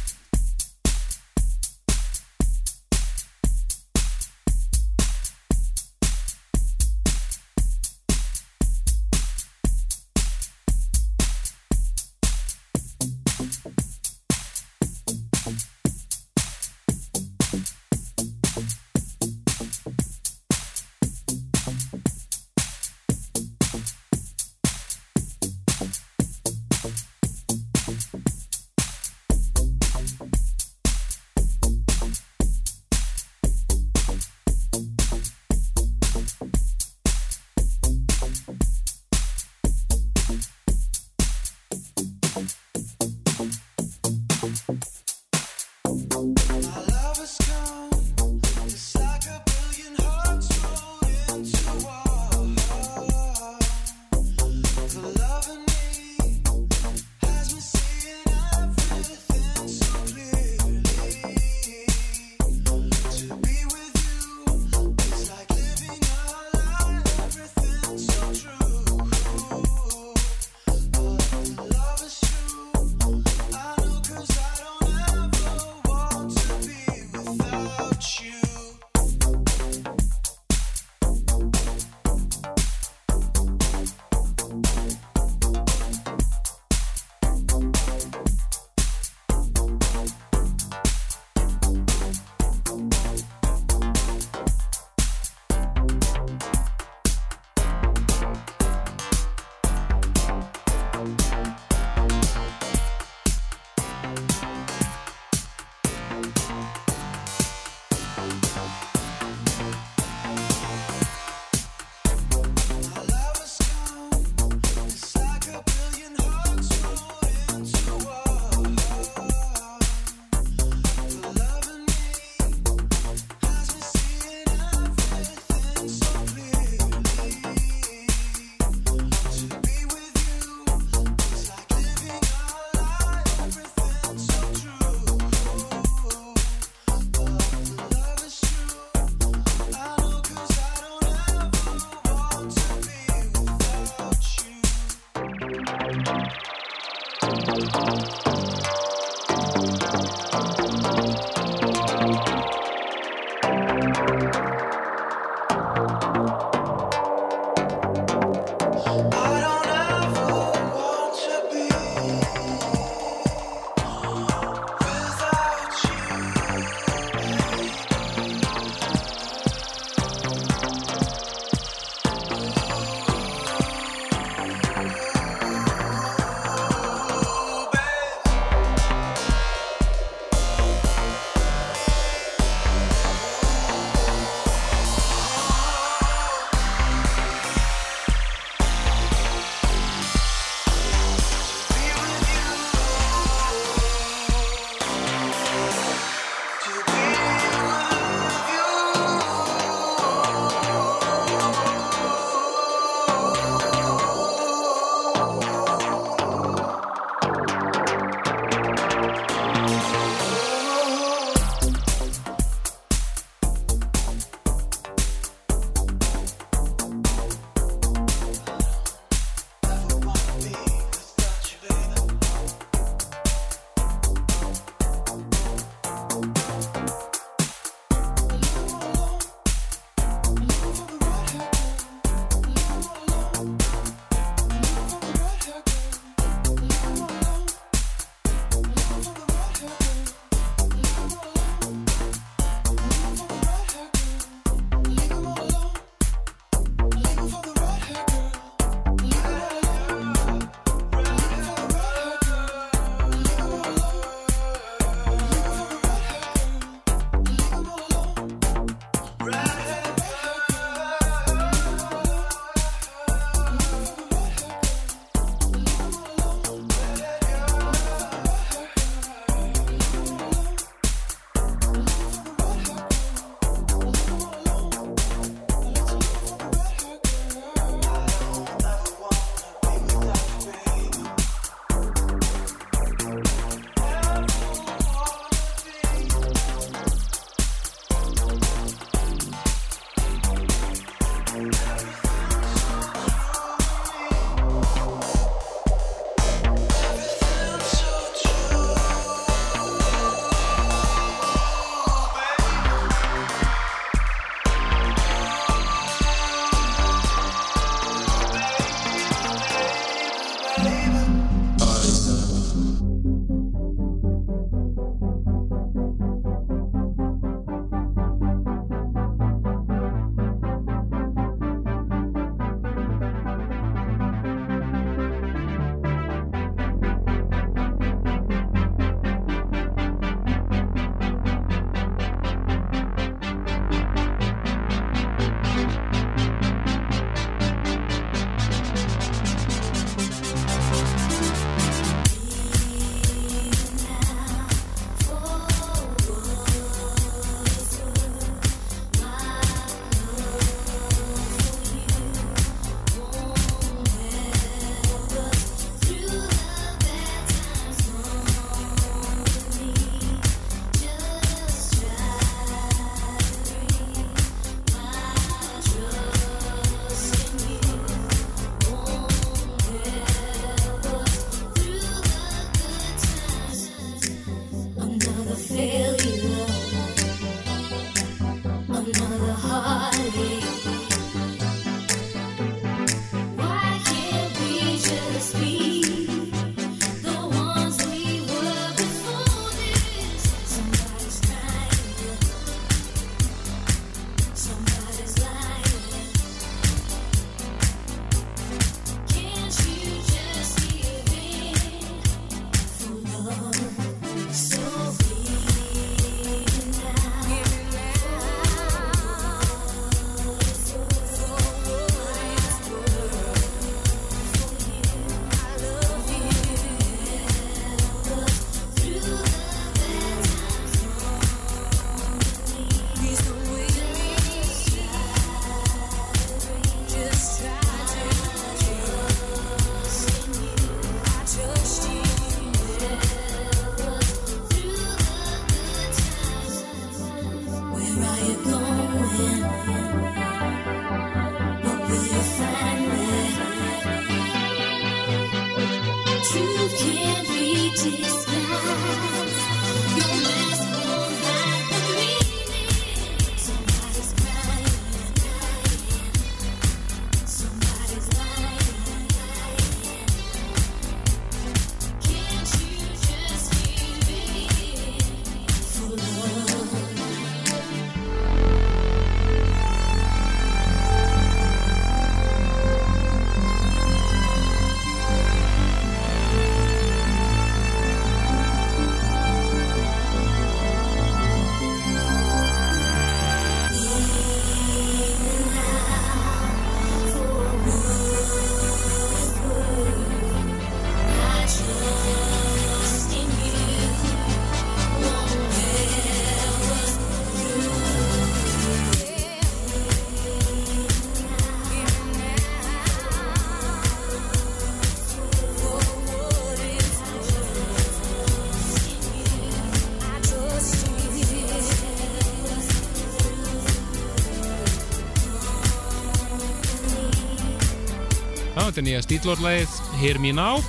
þetta 518.71 518.79
er 518.79 518.85
nýja 518.87 518.99
stílorlæðið 519.03 519.71
Hear 519.99 520.17
Me 520.23 520.29
Now. 520.31 520.61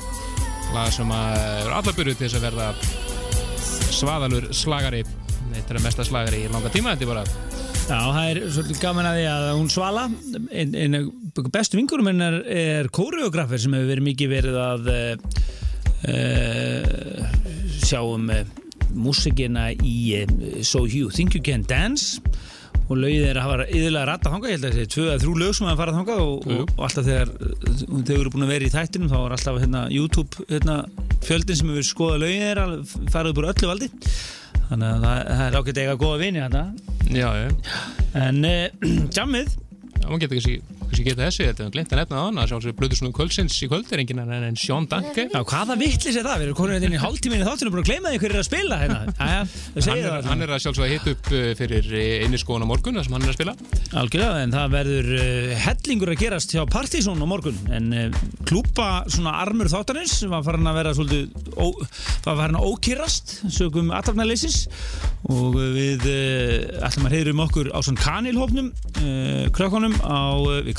Lag 0.74 0.88
sem 0.90 1.10
er 1.14 1.68
allar 1.70 1.94
byrjuð 1.94 2.16
til 2.18 2.26
þess 2.26 2.38
að 2.40 2.46
verða 2.48 2.66
svaðalur 3.94 4.48
slagari. 4.56 5.02
Þetta 5.52 5.76
er 5.76 5.84
mesta 5.84 6.06
slagari 6.08 6.40
í 6.42 6.48
langa 6.50 6.72
tíma 6.74 6.96
þetta 6.96 7.06
er 7.06 7.10
bara. 7.12 7.22
Já, 7.82 8.00
það 8.00 8.24
er 8.24 8.40
svolítið 8.56 8.80
gaman 8.82 9.06
að 9.06 9.18
því 9.20 9.26
að 9.30 9.46
hún 9.52 9.70
Svala, 9.70 10.04
einn 10.50 10.74
ein, 10.80 10.96
bestu 11.54 11.78
vingurum 11.78 12.10
hennar 12.10 12.40
er 12.42 12.90
kóreografer 12.94 13.62
sem 13.62 13.76
hefur 13.76 13.92
verið 13.92 14.08
mikið 14.08 14.28
verið 14.32 14.56
að 14.64 14.82
uh, 14.98 15.14
sjá 17.86 18.00
um 18.02 18.26
uh, 18.34 18.42
músikina 18.98 19.70
í 19.78 19.96
uh, 20.24 20.26
So 20.66 20.88
You 20.90 21.12
Think 21.14 21.38
You 21.38 21.42
Can 21.46 21.62
Dance 21.70 22.18
og 22.92 23.00
lögið 23.02 23.24
er 23.28 23.40
að 23.40 23.46
hafa 23.46 23.66
yðurlega 23.68 24.08
rætta 24.08 24.32
þangað, 24.32 24.50
ég 24.52 24.58
held 24.58 24.66
að 24.68 24.76
þetta 24.76 24.84
er 24.84 24.92
tvö 24.94 25.06
eða 25.06 25.22
þrjú 25.22 25.34
lög 25.42 25.56
sem 25.56 25.68
hafa 25.68 25.80
farað 25.80 25.98
þangað 25.98 26.22
og, 26.26 26.46
og, 26.46 26.72
og 26.76 26.84
alltaf 26.88 27.08
þegar 27.08 27.32
þau 27.92 28.14
eru 28.18 28.32
búin 28.34 28.46
að 28.46 28.52
vera 28.52 28.68
í 28.68 28.72
þættinum 28.72 29.12
þá 29.12 29.16
er 29.20 29.36
alltaf 29.36 29.58
hérna, 29.62 29.82
YouTube 29.92 30.46
hérna, 30.50 30.76
fjöldin 31.26 31.60
sem 31.60 31.72
hefur 31.72 31.88
skoðað 31.88 32.22
lögið 32.26 32.46
er 32.50 32.62
að 32.62 32.76
farið 33.14 33.32
upp 33.32 33.42
úr 33.42 33.48
öllu 33.52 33.72
valdi. 33.72 33.90
Þannig 34.68 34.88
að 34.88 35.06
það, 35.06 35.18
það 35.32 35.46
er 35.46 35.58
að 35.58 35.82
eiga 35.82 35.98
góða 36.00 36.20
vini 36.22 36.40
já, 36.42 37.28
En 38.22 38.44
uh, 38.48 38.86
jammið, 39.16 39.56
maður 40.04 40.24
getur 40.26 40.40
ekki 40.40 40.81
kannski 40.92 41.06
geta 41.08 41.26
þessu, 41.26 41.46
er 41.48 41.70
glemt 41.72 41.92
að 41.92 42.00
nefna 42.02 42.18
það 42.18 42.26
annars 42.30 42.50
sjálfsögur 42.52 42.76
blöður 42.78 42.98
svona 43.00 43.16
kvöldsins 43.16 43.56
í 43.64 43.68
kvöld 43.70 43.92
er 43.92 44.02
enginn 44.02 44.20
en 44.22 44.58
Sjón 44.60 44.86
Danke 44.90 45.24
já, 45.26 45.40
hvaða 45.40 45.76
vittlis 45.80 46.18
er 46.20 46.26
það? 46.26 46.38
Við 46.42 46.46
erum 46.46 46.58
konur 46.58 46.76
hérna 46.76 46.98
í 46.98 47.02
hálftíminni 47.02 47.46
þáttinu 47.48 47.70
og 47.70 47.76
búin 47.76 47.82
að 47.82 47.88
gleyma 47.88 48.12
því 48.12 48.20
hver 48.22 48.34
er 48.34 48.40
að 48.42 48.48
spila 48.48 48.78
hérna. 48.82 48.98
Æja, 49.26 49.42
það 49.48 49.72
hann 49.72 49.86
segir 49.86 50.02
er, 50.02 50.10
það. 50.12 50.28
hann 50.28 50.44
er 50.44 50.52
að 50.52 50.62
sjálfsögða 50.66 50.90
hitt 50.92 51.08
upp 51.12 51.30
uh, 51.32 51.46
fyrir 51.58 51.84
einniskóðan 52.26 52.66
á 52.66 52.72
morgun 52.72 53.00
þar 53.00 53.08
sem 53.08 53.16
hann 53.16 53.26
er 53.26 53.32
að 53.32 53.38
spila 53.38 53.54
Algjörlega, 54.02 54.42
en 54.42 54.56
það 54.56 54.76
verður 54.76 55.10
uh, 55.16 55.54
hellingur 55.66 56.12
að 56.12 56.20
gerast 56.22 56.56
hjá 56.56 56.62
Partizón 56.72 57.24
á 57.24 57.26
morgun. 57.28 57.58
En 57.72 57.86
klúpa 58.48 58.88
svona 59.12 59.38
armur 59.40 59.70
þáttanins 59.72 60.18
var 60.28 60.44
farin 60.44 60.68
að 60.68 60.78
vera 60.80 60.94
svolítið, 60.96 61.24
ó, 61.56 61.66
var 62.26 62.42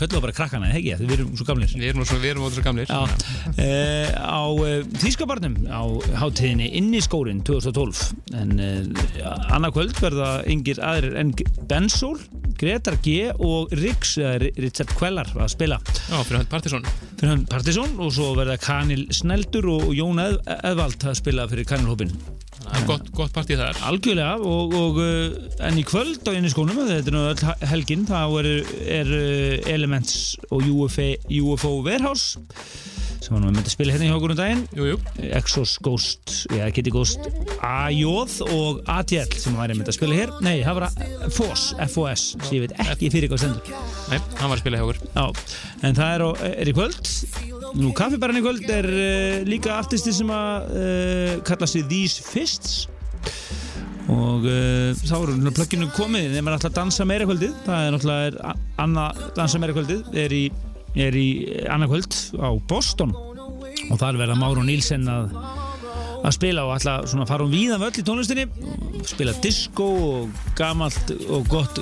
köllum 0.04 0.20
við 0.20 0.26
bara 0.28 0.36
krakkana, 0.36 0.70
hegg 0.74 0.88
ég, 0.92 1.02
við 1.02 1.16
erum 1.18 1.34
svo 1.40 1.48
gamlir. 1.48 1.72
Við 1.72 1.90
erum, 1.94 2.04
við 2.04 2.30
erum 2.34 2.48
svo 2.52 2.64
gamlir. 2.66 2.92
Já, 2.92 3.02
uh, 3.04 4.12
Á 4.20 4.44
uh, 4.52 4.76
Þýskabarnum 5.04 5.58
á 5.72 5.84
hátíðinni 6.22 6.70
inn 6.80 6.92
í 6.94 7.02
skórin 7.04 7.42
2012 7.48 8.04
en 8.40 8.54
eh, 8.62 8.80
uh, 9.24 9.34
annarkvöld 9.56 9.98
verða 10.04 10.32
yngir 10.50 10.82
aðrir 10.84 11.18
en 11.22 11.34
Bensól, 11.70 12.18
Gretar 12.60 13.00
G 13.04 13.32
og 13.34 13.74
Riggs, 13.80 14.16
Richard 14.60 14.94
Quellar 14.98 15.30
að 15.34 15.52
spila. 15.56 15.80
Já, 16.10 16.20
fyrir 16.22 16.42
hann 16.42 16.52
Partiðsson 16.52 16.88
Fyrir 17.18 17.32
hann 17.32 17.46
Partiðsson 17.50 17.98
og 18.04 18.14
svo 18.16 18.34
verða 18.38 18.60
Kanil 18.62 19.08
Sneldur 19.16 19.70
og 19.74 19.92
Jón 19.96 20.22
Eðvald 20.22 21.08
að 21.08 21.20
spila 21.20 21.48
fyrir 21.52 21.68
Kanilhópin 21.70 22.14
gott, 22.88 23.10
gott 23.16 23.34
partí 23.36 23.58
þar. 23.60 23.78
Algjörlega 23.90 24.38
og, 24.40 24.76
og 24.78 25.00
uh, 25.04 25.38
en 25.68 25.80
í 25.80 25.86
kvöld 25.88 26.26
á 26.28 26.32
Inni 26.36 26.52
skónum, 26.54 26.84
þetta 26.88 27.14
er 27.14 27.20
öll 27.22 27.70
helgin 27.74 28.08
þá 28.10 28.20
er, 28.42 28.52
er 29.00 29.14
uh, 29.14 29.72
Elements 29.74 30.36
og 30.50 30.66
UFO, 30.68 31.10
UFO 31.44 31.78
Warehouse 31.86 32.40
sem 33.24 33.36
var 33.38 33.44
nú 33.44 33.52
að 33.56 33.70
spila 33.72 33.94
hérna 33.96 34.10
í 34.10 34.12
hókurum 34.12 34.36
daginn. 34.38 34.64
Jú, 34.76 34.88
jú, 34.92 34.98
Exos 35.38 35.78
Ghost, 35.84 36.34
já, 36.52 36.66
Kitty 36.76 36.92
Ghost 36.92 37.24
AJ 37.64 38.04
og 38.52 38.82
ATL 38.92 39.38
sem 39.40 39.56
var 39.56 39.72
einmitt 39.72 39.88
að 39.92 39.96
spila 39.98 40.18
hér, 40.18 40.34
nei, 40.44 40.58
það 40.66 40.80
var 40.82 41.32
FOS, 41.32 41.64
FOS, 41.94 42.26
sem 42.44 42.58
ég 42.60 42.66
veit 42.68 42.76
ekki 42.84 43.12
fyrir 43.14 43.32
hvað 43.32 43.46
stendur. 43.46 43.74
Nei, 44.12 44.20
hann 44.42 44.52
var 44.52 44.58
að 44.58 44.64
spila 44.66 44.82
hjá 44.82 44.88
okkur. 44.90 45.02
Já, 45.16 45.60
en 45.88 45.98
það 46.00 46.16
er, 46.18 46.26
á, 46.28 46.30
er 46.52 46.72
í 46.74 46.76
kvöld. 46.76 47.14
Nú, 47.80 47.94
kaffibarinn 47.98 48.38
í 48.38 48.44
kvöld 48.46 48.68
er 48.70 48.90
uh, 48.92 49.38
líka 49.48 49.78
aftisti 49.80 50.14
sem 50.14 50.30
að 50.30 50.74
uh, 50.76 51.32
kalla 51.48 51.70
sig 51.70 51.88
These 51.90 52.28
Fists. 52.28 52.84
Og 54.12 54.44
uh, 54.44 54.92
þá 55.00 55.16
eru 55.22 55.54
plögginu 55.56 55.88
komið 55.96 56.34
þegar 56.34 56.44
maður 56.46 56.60
ætla 56.60 56.72
að 56.74 56.78
dansa 56.82 57.06
meira 57.08 57.28
kvöldið. 57.30 57.56
Það 57.66 57.88
er 57.88 57.96
náttúrulega 57.96 58.28
er 58.34 58.38
a- 58.52 58.56
annað 58.84 59.22
dansa 59.40 59.62
meira 59.64 59.76
kvöldið 59.78 60.20
er 60.26 60.36
í, 60.36 60.44
er 60.96 61.18
í 61.18 61.28
annað 61.70 61.94
kvöld 61.94 62.18
á 62.40 62.50
Boston. 62.70 63.14
Og 63.92 64.00
þar 64.00 64.22
verða 64.22 64.40
Máru 64.40 64.64
Nílsen 64.66 65.10
að 65.12 65.34
að 66.24 66.36
spila 66.38 66.64
og 66.68 66.78
ætla 66.78 66.96
svona 67.10 67.28
fara 67.28 67.46
um 67.46 67.52
víðan 67.52 67.82
völl 67.84 68.00
í 68.00 68.06
tónlistinni. 68.08 68.48
Spila 69.08 69.36
disco 69.44 69.88
og 70.08 70.44
gamalt 70.58 71.12
og 71.28 71.48
gott 71.52 71.82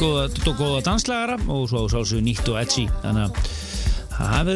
góða, 0.00 0.28
og 0.28 0.54
góða 0.58 0.84
danslagara 0.88 1.38
og 1.48 1.68
svo 1.70 1.86
sálsögur 1.88 2.24
nýtt 2.26 2.48
og 2.52 2.60
edgy. 2.60 2.86
Þannig 3.02 3.30
að 3.32 3.52
það 4.12 4.52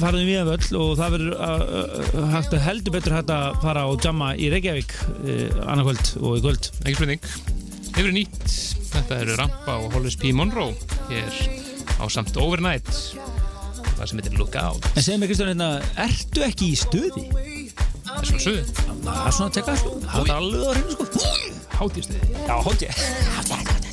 verður 0.00 0.20
um 0.22 0.30
víðan 0.30 0.48
völl 0.48 0.80
og 0.80 0.94
það 0.98 1.16
verður 1.18 2.66
heldur 2.68 2.96
betur 2.96 3.18
hægt 3.18 3.34
að 3.36 3.62
fara 3.64 3.86
og 3.90 4.04
jamma 4.04 4.32
í 4.34 4.50
Reykjavík 4.54 4.96
eh, 5.28 5.46
annarkvöld 5.68 6.14
og 6.22 6.38
í 6.38 6.44
kvöld. 6.46 6.72
Ekki 6.84 6.96
spurning. 6.96 7.32
Yfir 7.98 8.14
nýtt, 8.14 8.44
þetta 8.94 9.22
eru 9.24 9.40
Rampa 9.40 9.80
og 9.82 9.96
Hollis 9.96 10.16
P. 10.16 10.32
Monroe. 10.32 10.72
Hér 11.10 11.77
á 11.98 12.04
samt 12.10 12.36
Overnight. 12.40 12.88
Það 13.98 14.06
sem 14.12 14.20
heitir 14.22 14.38
Lookout. 14.38 14.88
En 14.94 15.02
segðu 15.02 15.18
mig 15.22 15.30
Kristján, 15.32 15.50
hérna, 15.52 15.70
ertu 16.06 16.44
ekki 16.46 16.72
í 16.72 16.78
stuði? 16.78 17.26
það 18.08 18.22
er 18.22 18.30
svona 18.30 18.44
söðu, 18.46 18.62
Það 19.08 19.26
er 19.26 19.36
svona 19.36 19.48
að 19.50 19.56
teka 19.58 19.76
sko, 19.82 19.92
það 20.06 20.22
er 20.22 20.34
alveg 20.38 20.64
á 20.64 20.70
hreinu 20.72 20.96
sko. 20.96 21.04
Hátíðsliði 21.78 22.32
Já, 22.48 22.54
hótt 22.66 22.82
ég 22.88 23.87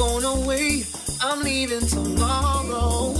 Going 0.00 0.24
away. 0.24 0.86
I'm 1.20 1.42
leaving 1.42 1.86
tomorrow. 1.86 3.19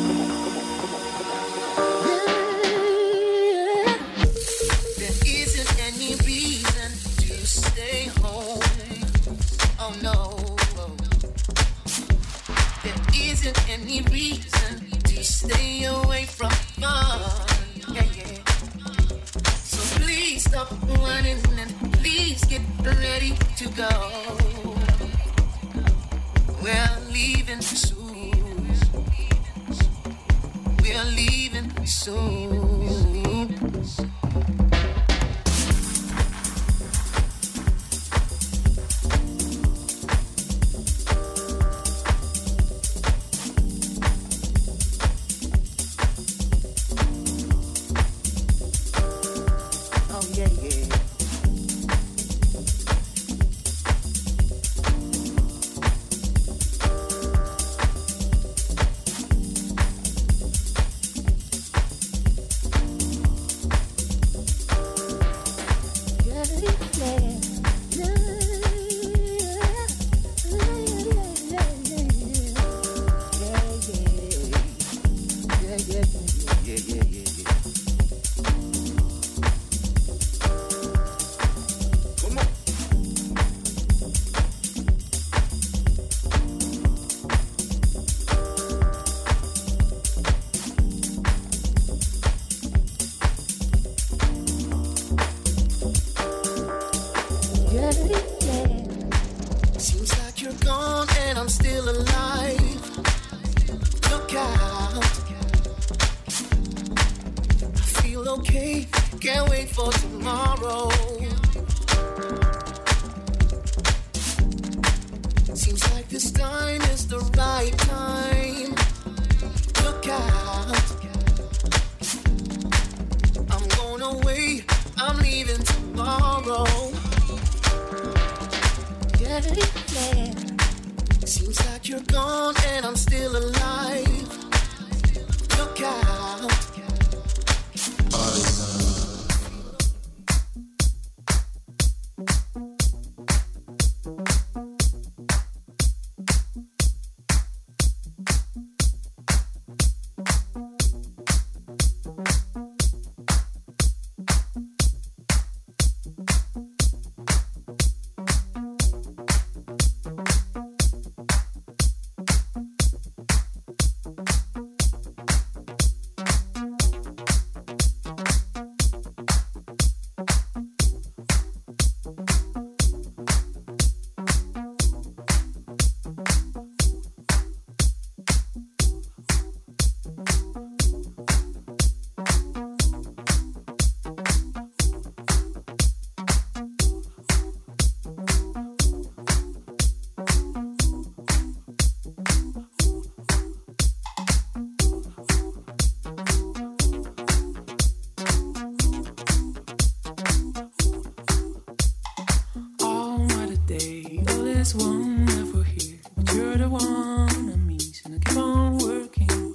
but 204.77 206.33
you're 206.33 206.55
the 206.55 206.69
one 206.69 206.81
I'm. 206.87 207.69
I 208.05 208.19
keep 208.25 208.37
on 208.37 208.77
working. 208.77 209.53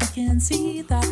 I 0.00 0.04
can 0.06 0.40
see 0.40 0.82
that. 0.82 1.03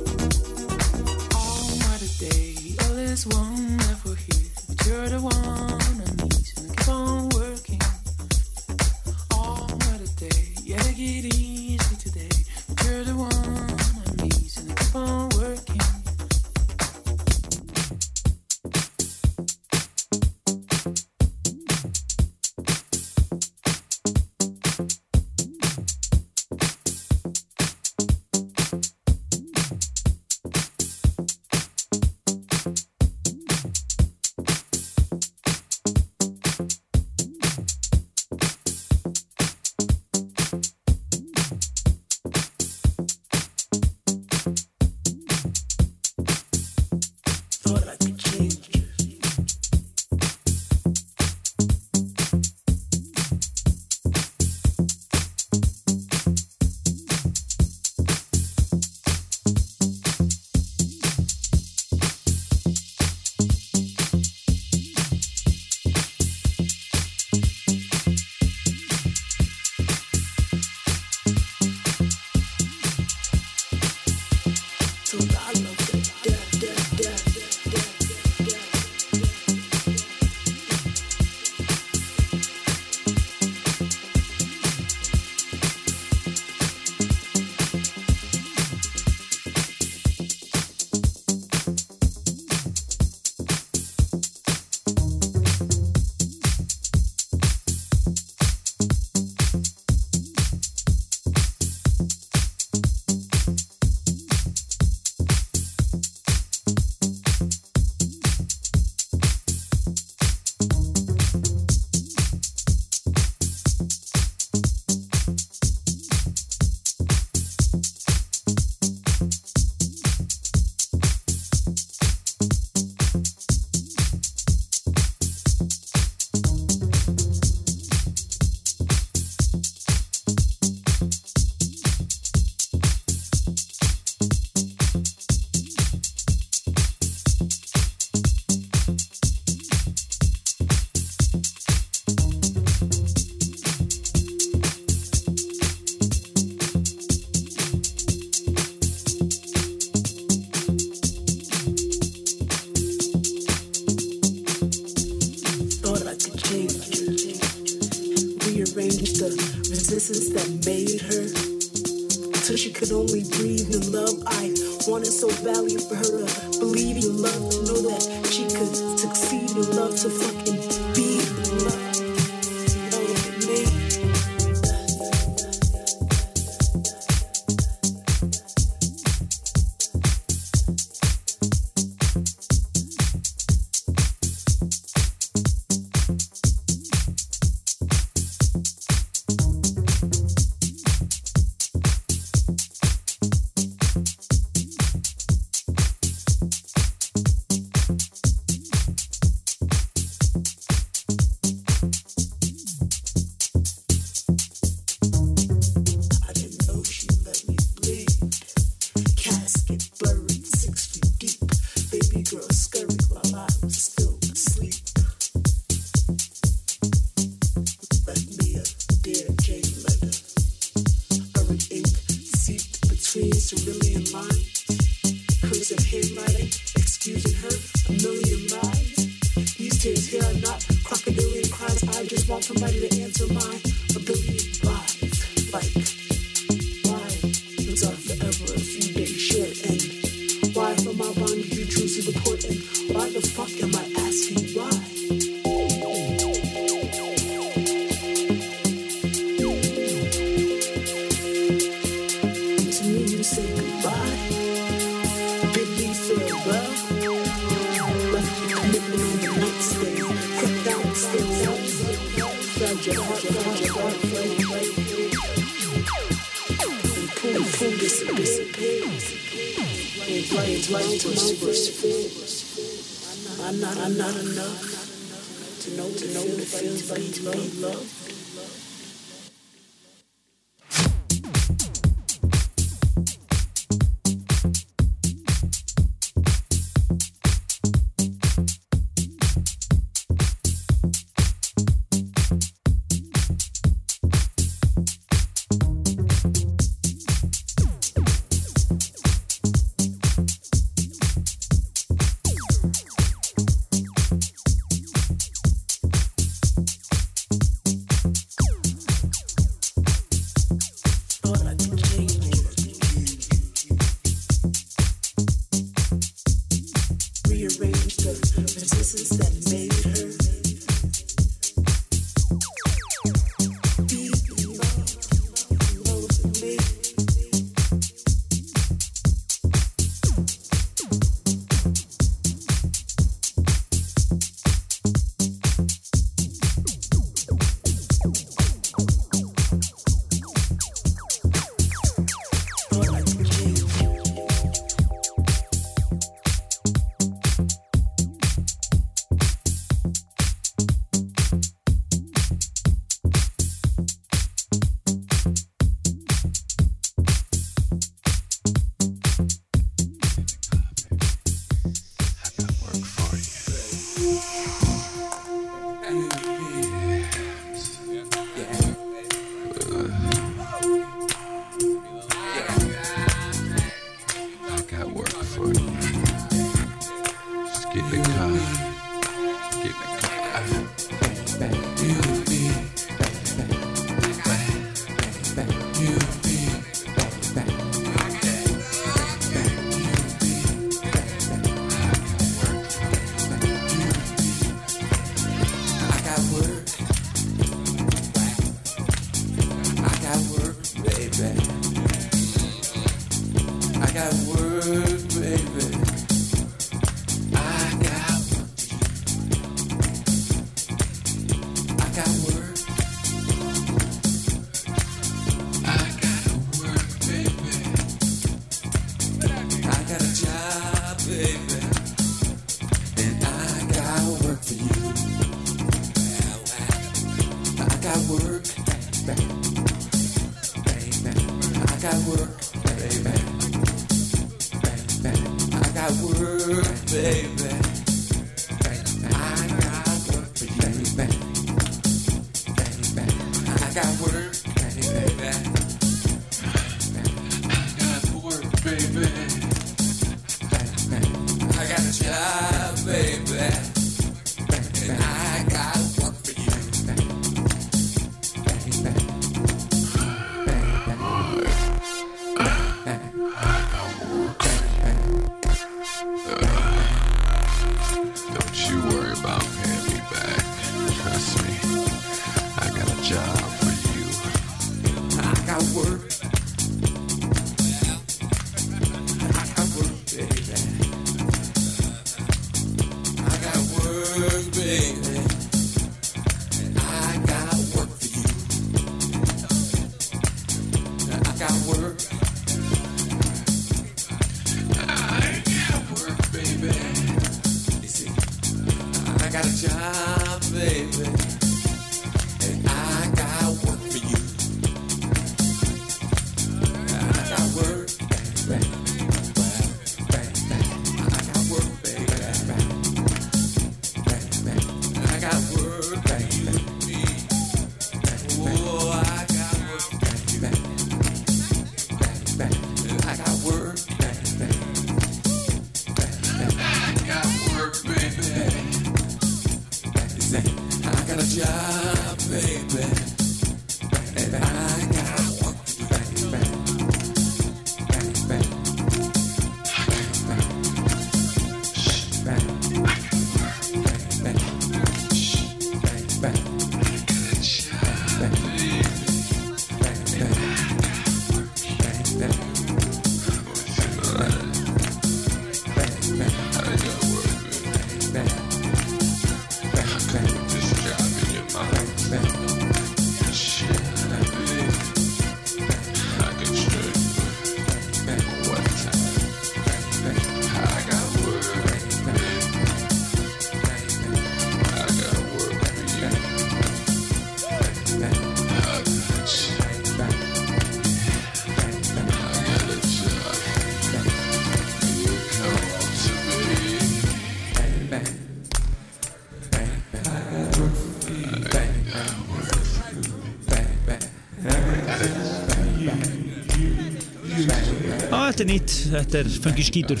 Er 598.44 598.50
nýtt, 598.50 598.72
þetta 598.92 599.20
er 599.22 599.28
funky 599.40 599.64
skítur. 599.64 600.00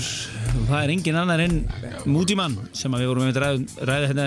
Það 0.68 0.76
er 0.78 0.92
engin 0.92 1.16
annar 1.18 1.40
en 1.44 1.56
Moody 2.10 2.36
Man 2.38 2.56
sem 2.76 2.92
að 2.94 3.04
við 3.04 3.10
vorum 3.10 3.26
með 3.28 3.40
ræða, 3.42 3.86
ræða 3.88 4.10
hérna 4.10 4.26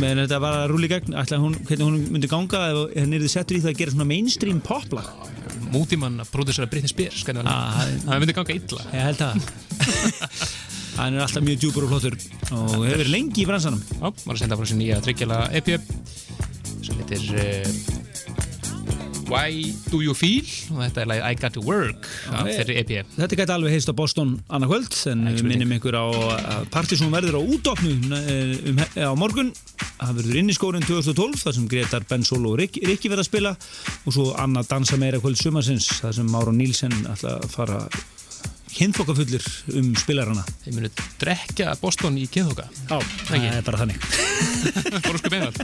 meðan 0.00 0.22
þetta 0.24 0.40
var 0.42 0.56
að 0.58 0.66
rúli 0.72 0.90
gegn. 0.90 1.16
Ætla 1.20 1.38
hún, 1.42 1.54
hvernig 1.68 1.86
hún 1.86 2.00
myndi 2.14 2.30
ganga 2.30 2.62
ef 2.72 2.80
henni 2.98 3.18
er 3.18 3.24
þið 3.24 3.32
settur 3.36 3.58
í 3.58 3.62
það 3.62 3.72
að 3.72 3.80
gera 3.80 3.94
svona 3.94 4.08
mainstream 4.10 4.60
poplag? 4.64 5.08
Mútimann 5.74 6.20
að 6.22 6.30
pródusera 6.34 6.68
Britney 6.70 6.90
Spears 6.90 7.24
Ah, 7.44 7.80
hann, 7.80 8.20
myndi 8.22 8.36
ganga 8.36 8.56
illa. 8.56 8.86
Ég 8.92 9.08
held 9.08 9.22
það 9.22 9.34
Hann 10.98 11.16
er 11.16 11.24
alltaf 11.24 11.42
mjög 11.42 11.58
djúpur 11.62 11.86
og 11.86 11.94
flottur 11.94 12.14
og 12.54 12.74
hefur 12.76 13.00
verið 13.00 13.10
lengi 13.10 13.42
í 13.42 13.48
bransanum. 13.48 13.82
Já, 13.82 14.06
var 14.10 14.36
að 14.36 14.42
senda 14.44 14.58
frá 14.58 14.68
sér 14.70 14.78
nýja 14.78 15.00
tryggjala 15.02 15.40
EP 15.58 15.72
sem 16.84 17.00
heitir 17.00 17.24
uh, 17.34 17.94
Why 19.30 19.72
Do 19.90 20.04
You 20.04 20.14
Feel? 20.14 20.46
Og 20.74 20.84
þetta 20.84 21.02
er 21.02 21.10
lagið 21.10 21.26
I 21.26 21.40
Got 21.42 21.58
To 21.58 21.64
Work 21.66 22.03
þeirri 22.24 22.76
EP 22.80 22.92
Þetta 23.14 23.38
gæti 23.40 23.54
alveg 23.54 23.74
heist 23.74 23.90
á 23.90 23.94
Boston 23.96 24.34
annað 24.48 24.72
kvöld 24.72 24.96
en 25.12 25.26
við 25.30 25.44
minnum 25.48 25.74
ykkur 25.76 25.98
á 25.98 26.04
að 26.04 26.68
Partizón 26.74 27.12
verður 27.14 27.38
á 27.38 27.42
útofnu 27.42 27.94
um, 28.20 28.80
á 28.80 29.12
morgun. 29.18 29.52
Það 29.98 30.16
verður 30.20 30.40
inn 30.40 30.52
í 30.52 30.56
skórin 30.56 30.86
2012 30.86 31.44
þar 31.44 31.56
sem 31.58 31.68
Gretar, 31.70 32.08
Ben 32.10 32.26
Solo 32.26 32.54
og 32.54 32.60
Rikki, 32.60 32.82
Rikki 32.88 33.12
verða 33.12 33.24
að 33.24 33.30
spila. 33.30 33.54
Og 34.04 34.16
svo 34.16 34.26
annað 34.40 34.70
dansa 34.72 34.98
meira 35.00 35.22
kvöld 35.22 35.40
sumarsins 35.40 35.88
þar 36.00 36.18
sem 36.18 36.30
Máron 36.32 36.58
Nílsen 36.60 36.94
ætla 37.12 37.38
að 37.40 37.48
fara 37.54 37.80
kynþokkafullir 38.74 39.46
um 39.78 39.90
spilarana. 39.98 40.44
Þeir 40.64 40.76
munu 40.78 40.90
drekja 41.20 41.74
Boston 41.80 42.18
í 42.20 42.26
kynþoka 42.30 42.66
Já, 42.90 42.98
það 43.28 43.48
er 43.50 43.66
bara 43.66 43.82
þannig. 43.84 44.06
Fóru 45.06 45.20
sko 45.20 45.32
beinar 45.32 45.58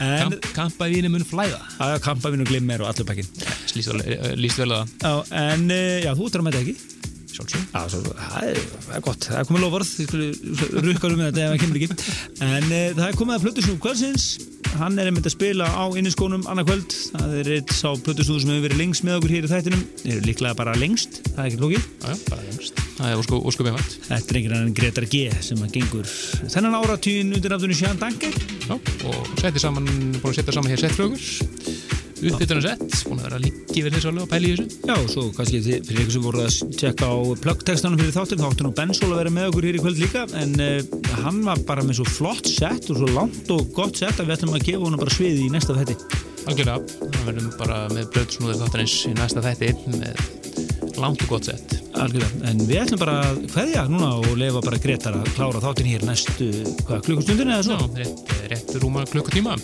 Kamp, 0.00 0.46
Kampavíni 0.56 1.10
mun 1.12 1.26
flæða. 1.28 1.60
Það 1.76 1.96
kampavinn 2.06 2.44
og 2.44 2.48
glimmer 2.48 2.84
og 2.84 2.90
allur 2.90 3.08
pakkin 3.08 3.28
Lýst 3.76 3.92
vel, 3.92 4.00
eh, 4.06 4.32
að 4.34 4.72
það. 4.72 4.94
Já, 5.04 5.12
en 5.42 5.68
eh, 5.74 6.00
já, 6.06 6.14
þú 6.16 6.30
ættir 6.30 6.42
að 6.42 6.48
mæta 6.48 6.62
ekki? 6.64 6.76
Sjálfsög 7.30 7.66
Já, 7.70 7.82
það, 7.90 8.46
er, 8.48 8.60
það 8.86 9.04
gott, 9.06 9.26
það 9.28 9.40
er 9.40 9.48
komið 9.48 9.64
lofvarð 9.64 9.90
þið 9.90 10.08
skulle 10.10 10.84
rukka 10.86 11.10
um 11.10 11.22
þetta 11.24 11.44
ef 11.44 11.52
það 11.52 11.60
kemur 11.62 11.80
ekki. 11.80 12.08
En 12.46 12.66
e, 12.70 12.80
það 12.96 13.04
er 13.06 13.18
komið 13.20 13.36
að 13.36 13.44
Plutusnúð 13.46 13.78
kvöldsins 13.84 14.26
hann 14.78 14.98
er 15.00 15.10
einmitt 15.10 15.26
að 15.26 15.34
spila 15.34 15.66
á 15.66 15.84
inniskónum 15.98 16.46
annað 16.50 16.70
kvöld, 16.70 16.96
það 17.10 17.34
er 17.40 17.50
eitt 17.56 17.74
sá 17.74 17.88
Plutusnúð 18.04 18.42
sem 18.44 18.52
hefur 18.52 18.66
verið 18.68 18.80
lengst 18.80 19.06
með 19.06 19.18
okkur 19.18 19.34
hér 19.34 19.48
í 19.48 19.50
þættinum. 19.50 19.84
Eru 20.04 20.24
líklega 20.28 20.58
bara 20.58 20.76
lengst, 20.78 21.20
það 21.32 21.42
er 21.42 21.50
ekki 21.50 21.62
lókið 21.64 21.88
bara 22.30 22.46
lengst. 22.46 22.82
Það 23.00 23.12
er 23.14 23.20
ósku, 23.22 23.38
ósku 23.48 23.64
beimart 23.64 23.94
Þetta 24.04 24.34
er 24.34 24.38
einhvern 24.40 24.58
veginn 24.58 24.74
Gretar 24.76 25.06
G 25.08 25.22
sem 25.42 25.62
að 25.64 25.78
gengur 25.78 26.10
þennan 26.52 26.76
áratýn 26.82 27.32
undir 27.32 27.54
nafnunni 27.54 27.78
Sján 27.78 28.00
Danke. 28.00 28.28
Og 28.70 29.32
setti 29.40 29.62
saman, 29.62 29.88
búin 30.20 30.34
að 30.34 30.42
setja 30.42 30.58
saman 30.58 30.74
hér 30.74 30.84
settflögur 30.84 31.89
uppbytuna 32.20 32.62
sett, 32.64 32.82
búin 33.08 33.20
að 33.20 33.26
vera 33.28 33.38
líki 33.44 33.84
við 33.86 33.94
þessu 33.96 34.10
alveg 34.10 34.24
og 34.26 34.30
pæli 34.30 34.50
í 34.50 34.56
þessu. 34.58 34.78
Já, 34.90 34.94
og 34.96 35.08
svo 35.12 35.24
kannski 35.36 35.60
þið- 35.64 35.84
fyrir 35.88 36.02
ykkur 36.04 36.14
sem 36.16 36.24
voru 36.26 36.42
að 36.44 36.58
tjekka 36.80 37.08
á 37.10 37.14
plöggtextanum 37.44 38.00
fyrir 38.02 38.16
þáttum, 38.16 38.42
þáttum 38.44 38.68
og 38.70 38.74
Ben 38.80 38.94
Sól 38.94 39.12
að 39.14 39.20
vera 39.22 39.34
með 39.38 39.48
okkur 39.50 39.68
hér 39.70 39.78
í 39.78 39.82
kvöld 39.84 40.02
líka 40.02 40.26
en 40.40 40.54
uh, 40.60 40.98
hann 41.24 41.40
var 41.46 41.62
bara 41.68 41.82
með 41.86 42.00
svo 42.00 42.08
flott 42.10 42.46
sett 42.50 42.90
og 42.92 43.00
svo 43.00 43.08
langt 43.14 43.50
og 43.54 43.72
gott 43.76 43.96
sett 44.00 44.20
að 44.20 44.28
við 44.30 44.36
ætlum 44.38 44.54
að 44.58 44.66
gefa 44.68 44.84
honum 44.84 45.00
bara 45.00 45.16
sviði 45.16 45.46
í 45.46 45.52
næsta 45.54 45.76
þetti 45.80 45.96
Algjörlega, 46.50 46.80
það 47.00 47.24
verðum 47.28 47.50
bara 47.60 47.80
með 47.92 48.06
blöðsnúður 48.14 48.60
þáttarins 48.62 48.94
í 49.10 49.14
næsta 49.18 49.42
þætti 49.44 49.74
með 50.00 50.22
langt 51.02 51.24
og 51.26 51.36
gott 51.36 51.50
sett 51.50 51.76
Algjörlega, 52.00 52.44
en 52.48 52.60
við 52.68 52.82
ætlum 52.84 53.00
bara 53.02 53.16
að 53.26 53.40
hverja 53.54 53.86
núna 53.90 54.12
og 54.20 54.34
lefa 54.38 54.62
bara 54.64 54.80
Gretar 54.80 55.16
að 55.18 55.32
klára 55.36 55.62
þáttin 55.62 55.90
hér 55.90 56.04
næstu, 56.08 56.50
klukkustundin 56.88 57.50
eða 57.50 57.66
svo? 57.66 57.80
Já, 57.80 58.04
rétt, 58.04 58.36
rétt 58.52 58.76
rúma 58.82 59.04
klukkutíma 59.10 59.56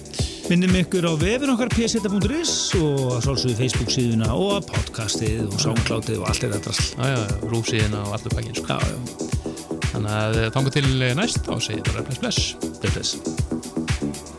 Minnum 0.47 0.77
ykkur 0.79 1.09
á 1.11 1.13
vefin 1.19 1.51
okkar 1.51 1.73
pseta.is 1.75 2.53
og 2.79 3.01
að 3.17 3.25
sálsögðu 3.25 3.57
Facebook 3.59 3.91
síðuna 3.91 4.29
og 4.31 4.69
podcastið 4.69 5.41
og 5.49 5.57
soundcloudið 5.59 6.21
og 6.21 6.29
allt 6.31 6.45
þetta 6.45 6.61
drasl. 6.69 6.93
Já, 6.95 7.17
já, 7.17 7.51
rúfsíðina 7.51 8.05
og 8.07 8.15
allur 8.15 8.37
pakkin 8.37 8.55
sko. 8.61 8.79
Þannig 9.91 10.17
að 10.21 10.41
þangu 10.55 10.77
til 10.79 10.87
næst 11.19 11.51
og 11.51 11.67
segið 11.67 11.85
bara 11.91 12.07
bless 12.07 12.23
bless 12.23 12.73
Bless, 12.79 12.95
bless. 12.95 14.36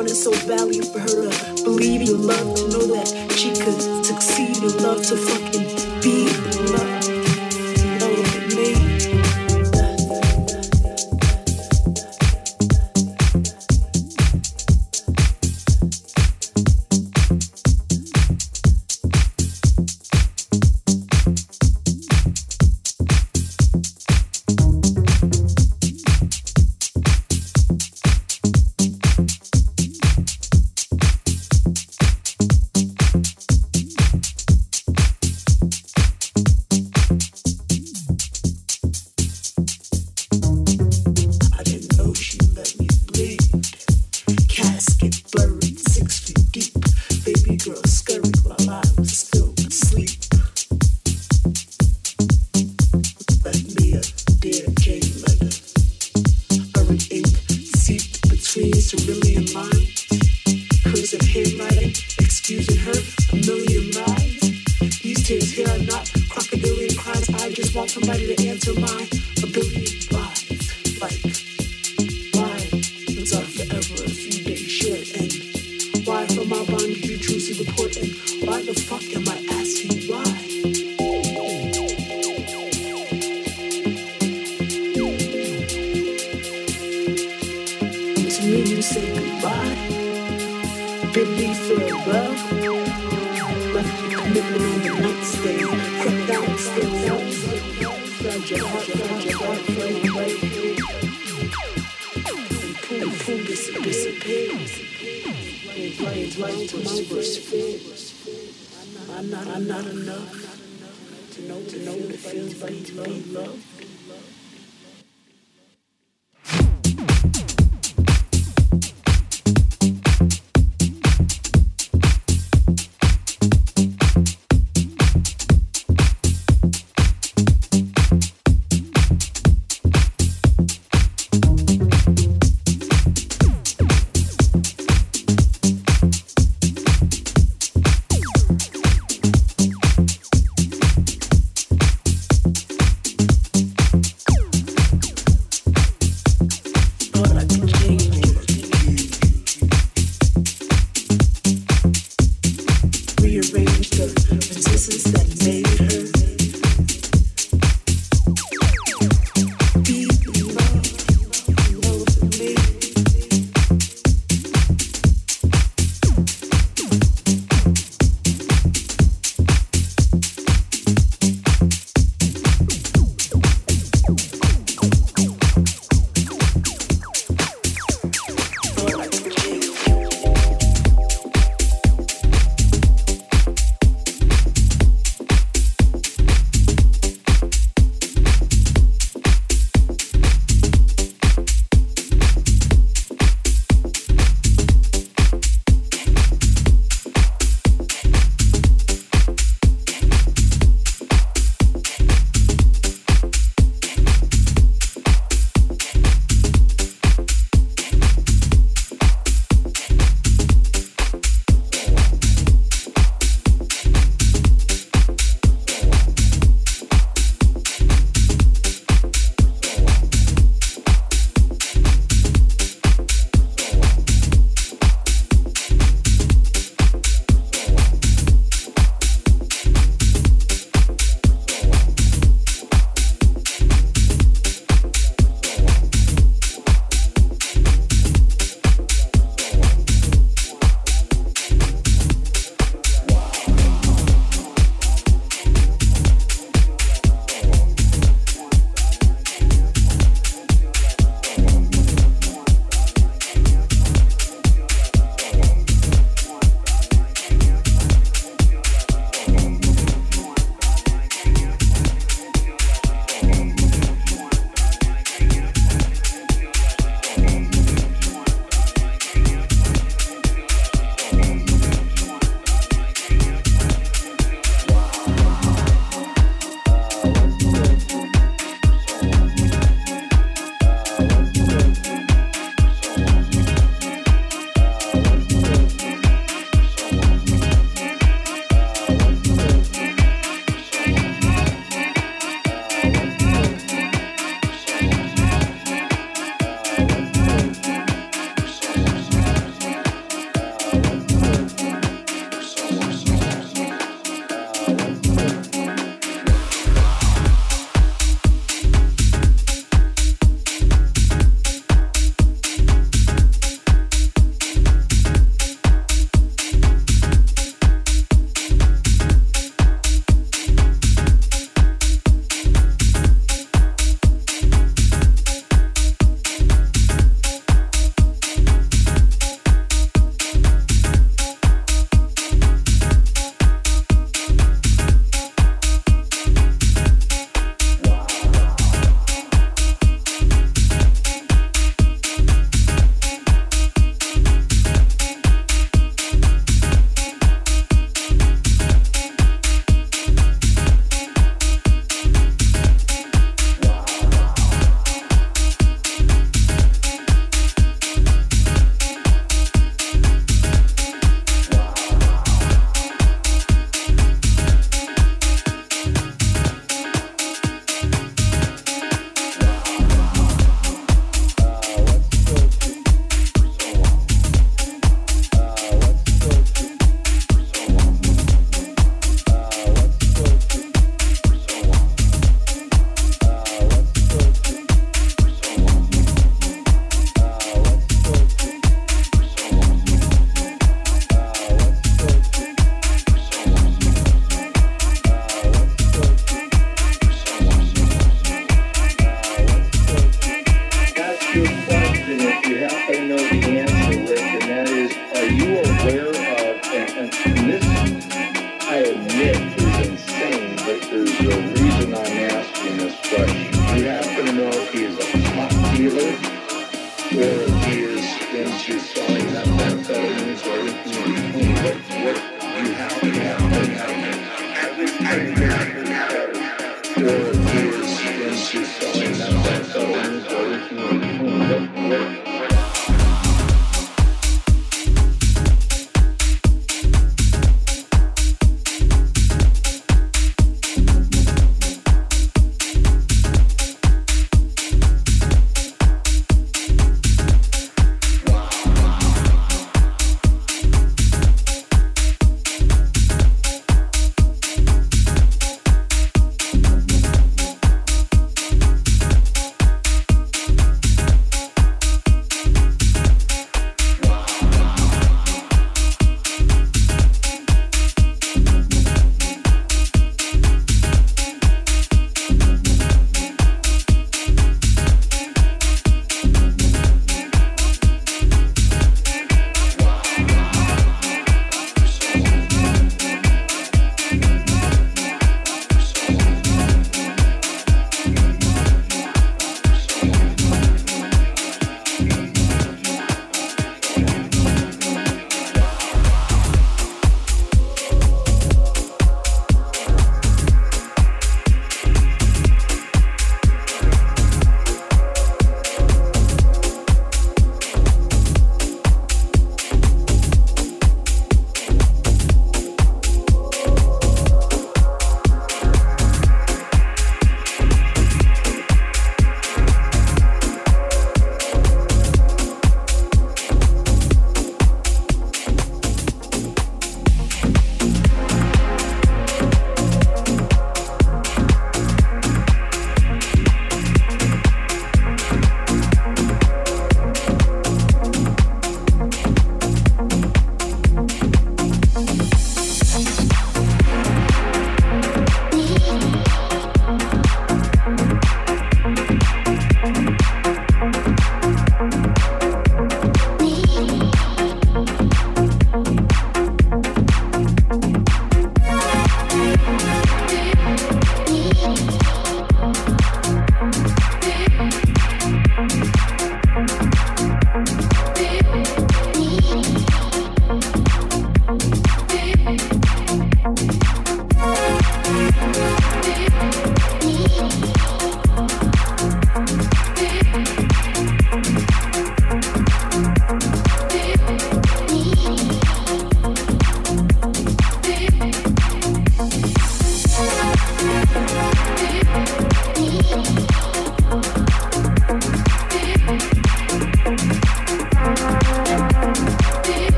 Wanted 0.00 0.16
so 0.16 0.30
badly 0.48 0.80
for 0.80 0.98
her 0.98 1.28
to 1.28 1.62
believe 1.62 2.00
in 2.00 2.26
love, 2.26 2.49